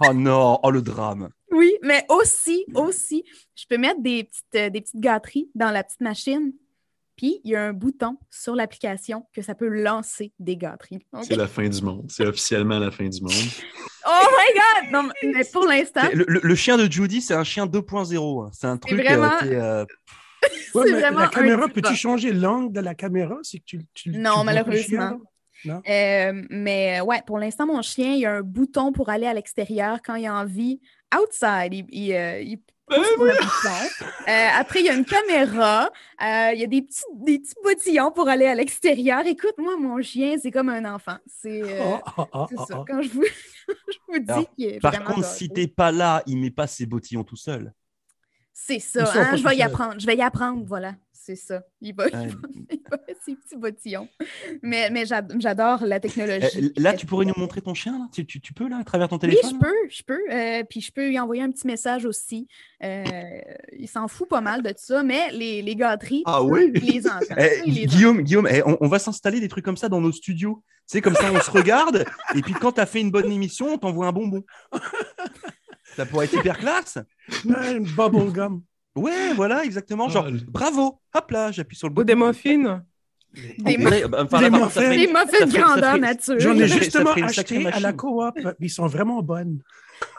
Oh 0.07 0.13
non, 0.13 0.59
oh 0.63 0.71
le 0.71 0.83
drame. 0.83 1.31
oui, 1.51 1.73
mais 1.83 2.05
aussi, 2.11 2.67
aussi, 2.75 3.25
je 3.55 3.65
peux 3.69 3.79
mettre 3.79 4.03
des 4.03 4.25
petites, 4.25 4.45
euh, 4.57 4.69
des 4.71 4.81
petites 4.83 5.01
gâteries 5.01 5.49
dans 5.55 5.71
la 5.71 5.83
petite 5.83 6.01
machine. 6.03 6.53
Puis, 7.17 7.41
il 7.45 7.53
y 7.53 7.57
a 7.57 7.63
un 7.63 7.73
bouton 7.73 8.19
sur 8.29 8.55
l'application 8.57 9.25
que 9.33 9.41
ça 9.41 9.55
peut 9.55 9.69
lancer 9.69 10.33
des 10.41 10.57
gâteries. 10.57 10.99
C'est 11.23 11.37
la 11.37 11.47
fin 11.47 11.69
du 11.69 11.81
monde. 11.81 12.07
C'est 12.11 12.27
officiellement 12.27 12.79
la 12.81 12.91
fin 12.91 13.09
du 13.09 13.21
monde. 13.23 13.33
Oh 14.07 14.27
my 14.31 14.61
God! 14.61 14.93
Non, 14.93 15.11
mais- 15.23 15.45
pour 15.51 15.65
l'instant, 15.67 16.03
Le, 16.13 16.27
le- 16.29 16.41
le 16.43 16.55
chien 16.55 16.77
de 16.77 16.91
Judy, 16.93 17.23
c'est 17.23 17.33
un 17.33 17.43
chien 17.45 17.65
2.0. 17.67 18.45
hein. 18.47 18.51
C'est 18.53 18.67
un 18.67 18.77
truc. 18.77 18.93
euh, 19.01 19.03
vraiment- 19.03 19.31
euh, 19.45 19.87
Ouais, 20.75 20.83
c'est 20.87 20.93
mais 20.93 21.01
vraiment 21.01 21.21
la 21.21 21.29
caméra, 21.29 21.69
peux-tu 21.69 21.95
changer 21.97 22.33
l'angle 22.35 22.71
de 22.75 22.81
la 22.81 22.95
caméra? 22.95 23.39
C'est 23.43 23.61
que 23.61 23.65
tu, 23.65 23.81
tu, 23.95 24.11
Non, 24.11 24.45
malheureusement. 24.45 25.21
Euh, 25.67 26.43
mais 26.51 27.01
euh, 27.01 27.05
ouais, 27.05 27.23
pour 27.27 27.39
l'instant, 27.39 27.67
mon 27.67 27.83
chien, 27.83 28.13
il 28.13 28.21
y 28.21 28.27
a 28.27 28.33
un 28.33 28.43
bouton 28.43 28.93
pour 28.93 29.09
aller 29.09 29.27
à 29.27 29.35
l'extérieur 29.35 29.99
quand 30.05 30.15
il 30.17 30.27
a 30.27 30.35
envie. 30.35 30.81
Outside, 31.15 31.73
il, 31.73 31.87
il, 31.91 32.13
euh, 32.15 32.41
il 32.41 32.59
pousse 32.59 33.07
sur 33.07 33.25
le 33.25 33.33
bouton. 33.33 34.07
Euh, 34.29 34.49
après, 34.59 34.81
il 34.81 34.87
y 34.87 34.89
a 34.91 34.95
une 34.95 35.05
caméra. 35.05 35.91
Euh, 36.23 36.51
il 36.55 36.61
y 36.61 36.65
a 36.65 36.67
des 36.67 36.83
petits, 36.83 37.03
des 37.15 37.39
petits 37.39 37.55
bottillons 37.63 38.11
pour 38.11 38.29
aller 38.29 38.47
à 38.47 38.55
l'extérieur. 38.55 39.25
Écoute, 39.27 39.55
moi, 39.59 39.77
mon 39.79 40.03
chien, 40.03 40.37
c'est 40.43 40.51
comme 40.51 40.69
un 40.69 40.85
enfant. 40.95 41.17
C'est 41.27 41.63
euh, 41.63 41.97
Ah, 42.05 42.15
ah, 42.19 42.27
ah, 42.33 42.47
ça. 42.69 42.85
Quand 42.87 43.01
je 43.03 43.09
vous, 43.11 43.25
je 43.69 43.99
vous 44.09 44.19
dis 44.19 44.31
Alors, 44.31 44.55
qu'il 44.55 44.65
est 44.67 44.81
Par 44.81 44.93
contre, 44.93 45.11
adorable. 45.11 45.25
si 45.37 45.49
t'es 45.49 45.67
pas 45.69 45.93
là, 45.93 46.23
il 46.27 46.39
met 46.39 46.51
pas 46.51 46.67
ses 46.67 46.87
bottillons 46.87 47.25
tout 47.25 47.37
seul. 47.37 47.73
C'est 48.53 48.79
ça, 48.79 49.03
hein, 49.15 49.37
je 49.37 49.43
vais 49.43 49.57
y 49.57 49.63
apprendre. 49.63 49.97
Je 49.99 50.07
vais 50.07 50.17
y 50.17 50.23
apprendre, 50.23 50.63
voilà. 50.67 50.95
C'est 51.27 51.37
ça. 51.37 51.63
Il 51.81 51.95
va, 51.95 52.07
il 52.13 52.17
Ouais. 52.19 52.27
va- 52.27 52.49
il 52.71 52.81
va 52.91 52.99
ses 53.25 53.35
petits 53.35 53.57
bottillons. 53.57 54.09
Mais, 54.63 54.91
mais 54.91 55.07
j'ad- 55.07 55.35
j'adore 55.41 55.83
la 55.87 55.99
technologie. 55.99 56.47
Euh, 56.63 56.69
là, 56.77 56.93
tu 56.93 57.07
pourrais 57.07 57.25
nous 57.25 57.33
montrer 57.39 57.63
ton 57.63 57.73
chien 57.73 57.93
là? 57.99 58.07
Tu, 58.13 58.27
tu- 58.27 58.43
tu 58.43 58.53
peux 58.53 58.69
là 58.69 58.77
à 58.79 58.85
travers 58.85 59.09
ton 59.09 59.17
Oui, 59.17 59.21
téléphone 59.21 59.53
je 59.55 59.59
peux, 59.59 59.89
je 59.89 60.03
peux. 60.03 60.21
Euh, 60.31 60.65
puis 60.69 60.83
je 60.83 60.93
peux 60.93 61.09
lui 61.09 61.19
envoyer 61.19 61.41
un 61.43 61.51
petit 61.51 61.67
message 61.67 62.05
aussi. 62.05 62.47
Euh, 62.83 63.05
il 63.73 63.89
s'en 63.89 64.07
fout 64.07 64.29
pas 64.29 64.43
mal 64.43 64.63
de 64.63 64.75
ça, 64.77 65.03
mais 65.03 65.31
les, 65.33 65.63
les 65.63 65.77
gâteries, 65.77 66.23
Ah 66.27 66.43
oui? 66.43 66.71
il 66.75 66.85
les 66.85 67.07
entend. 67.09 67.21
Eh, 67.39 67.71
Guillaume, 67.87 68.21
Guillaume 68.21 68.47
eh, 68.51 68.63
on, 68.67 68.77
on 68.83 68.89
va 68.89 68.99
s'installer 68.99 69.41
des 69.41 69.49
trucs 69.49 69.65
comme 69.65 69.79
ça 69.79 69.89
dans 69.89 70.03
nos 70.03 70.13
studios. 70.13 70.63
Tu 70.87 70.99
sais, 70.99 71.01
comme 71.01 71.15
ça, 71.15 71.33
on 71.33 71.41
se 71.41 71.51
regarde, 71.51 72.05
et 72.37 72.43
puis 72.43 72.53
quand 72.53 72.73
tu 72.73 72.81
as 72.83 72.87
fait 72.87 73.01
une 73.01 73.11
bonne 73.11 73.33
émission, 73.33 73.69
on 73.73 73.79
t'envoie 73.79 74.07
un 74.09 74.13
bonbon. 74.13 74.45
Ça 75.97 76.05
pourrait 76.05 76.27
être 76.27 76.35
hyper 76.35 76.59
classe. 76.59 76.99
Ah, 77.55 77.71
Une 77.73 77.85
bubble 77.85 78.31
gum. 78.33 78.63
Ouais, 78.97 79.35
voilà, 79.35 79.65
exactement. 79.65 80.09
Genre, 80.09 80.29
Ah, 80.29 80.37
bravo, 80.49 81.01
hop 81.15 81.31
là, 81.31 81.51
j'appuie 81.53 81.77
sur 81.77 81.89
le 81.89 81.93
Ou 81.93 81.95
bouton. 81.97 82.07
des 82.07 82.15
muffins. 82.15 82.83
Des, 83.59 83.77
mu- 83.77 83.85
pourrait- 83.85 84.05
enfin, 84.17 84.41
des 84.41 84.51
muffins. 84.51 84.69
ferait- 84.69 84.97
des 84.97 85.07
muffins 85.09 85.47
grandeur 85.47 85.99
nature. 85.99 86.39
J'en 86.39 86.57
ai 86.57 86.69
justement 86.69 87.11
acheté 87.13 87.67
à 87.67 87.81
la 87.81 87.93
coop. 87.93 88.39
Ils 88.61 88.71
sont 88.71 88.87
vraiment 88.87 89.21
bonnes. 89.23 89.61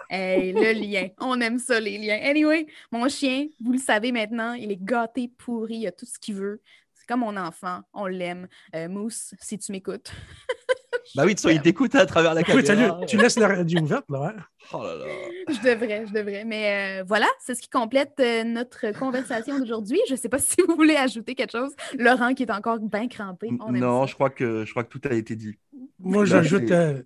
Hey, 0.10 0.52
le 0.54 0.74
lien. 0.74 1.08
On 1.20 1.40
aime 1.42 1.58
ça, 1.58 1.80
les 1.80 1.98
liens. 1.98 2.20
Anyway, 2.22 2.68
mon 2.92 3.08
chien, 3.10 3.48
vous 3.64 3.72
le 3.72 3.80
savez 3.80 4.12
maintenant, 4.12 4.54
il 4.54 4.72
est 4.72 4.84
gâté, 4.84 5.32
pourri, 5.38 5.78
il 5.78 5.88
a 5.88 5.92
tout 5.92 6.06
ce 6.06 6.20
qu'il 6.20 6.36
veut. 6.36 6.62
C'est 6.94 7.08
comme 7.08 7.22
mon 7.22 7.36
enfant, 7.38 7.82
on 7.94 8.06
l'aime. 8.08 8.48
Euh, 8.76 8.88
Mousse, 8.90 9.34
si 9.40 9.58
tu 9.58 9.72
m'écoutes. 9.72 10.12
Bah 11.14 11.24
oui, 11.24 11.30
de 11.30 11.40
toute 11.40 11.42
façon, 11.42 11.50
il 11.56 11.62
t'écoute 11.62 11.94
à 11.96 12.06
travers 12.06 12.34
la 12.34 12.42
Oui, 12.42 12.64
caméra. 12.64 13.00
tu 13.06 13.18
laisses 13.18 13.38
la 13.38 13.48
radio 13.50 13.80
ouverte, 13.82 14.06
là. 14.10 14.34
hein? 14.36 14.42
Oh 14.74 14.82
là 14.84 14.96
là. 14.96 15.06
Je 15.48 15.62
devrais, 15.62 16.08
je 16.08 16.12
devrais. 16.14 16.44
Mais 16.46 17.02
euh, 17.02 17.04
voilà, 17.08 17.28
c'est 17.40 17.54
ce 17.54 17.62
qui 17.62 17.70
complète 17.70 18.14
euh, 18.20 18.44
notre 18.44 18.92
conversation 18.98 19.60
d'aujourd'hui. 19.60 20.00
Je 20.08 20.14
ne 20.14 20.18
sais 20.18 20.30
pas 20.30 20.40
si 20.40 20.56
vous 20.68 20.76
voulez 20.76 20.96
ajouter 20.96 21.36
quelque 21.36 21.52
chose. 21.52 21.72
Laurent 22.00 22.34
qui 22.34 22.44
est 22.44 22.52
encore 22.52 22.80
bien 22.80 23.08
crampé. 23.08 23.50
On 23.60 23.74
aime 23.76 23.82
Non, 23.82 24.02
ça. 24.02 24.08
je 24.12 24.14
crois, 24.16 24.32
que, 24.32 24.66
je 24.66 24.72
crois 24.72 24.84
que 24.84 24.90
tout 24.98 25.02
a 25.08 25.14
été 25.14 25.36
dit. 25.36 25.54
Moi, 26.00 26.26
j'ajoute. 26.26 26.72
euh, 26.72 27.04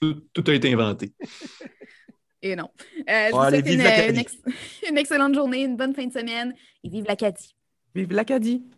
Tout, 0.00 0.14
tout 0.32 0.44
a 0.46 0.54
été 0.54 0.72
inventé. 0.72 1.12
Et 2.42 2.56
non. 2.56 2.68
Euh, 3.08 3.26
je 3.26 3.30
Bon, 3.32 3.38
vous 3.38 3.42
allez, 3.44 3.58
souhaite 3.58 3.66
vive 3.66 3.78
une, 3.80 3.84
l'Acadie. 3.84 4.08
une 4.14 4.18
ex- 4.18 4.38
une 4.90 4.98
excellente 4.98 5.34
journée, 5.34 5.62
une 5.62 5.76
bonne 5.76 5.94
fin 5.94 6.06
de 6.06 6.12
semaine 6.12 6.54
et 6.82 6.88
vive 6.88 7.04
l'Acadie. 7.06 7.54
Vive 7.94 8.12
l'Acadie. 8.14 8.62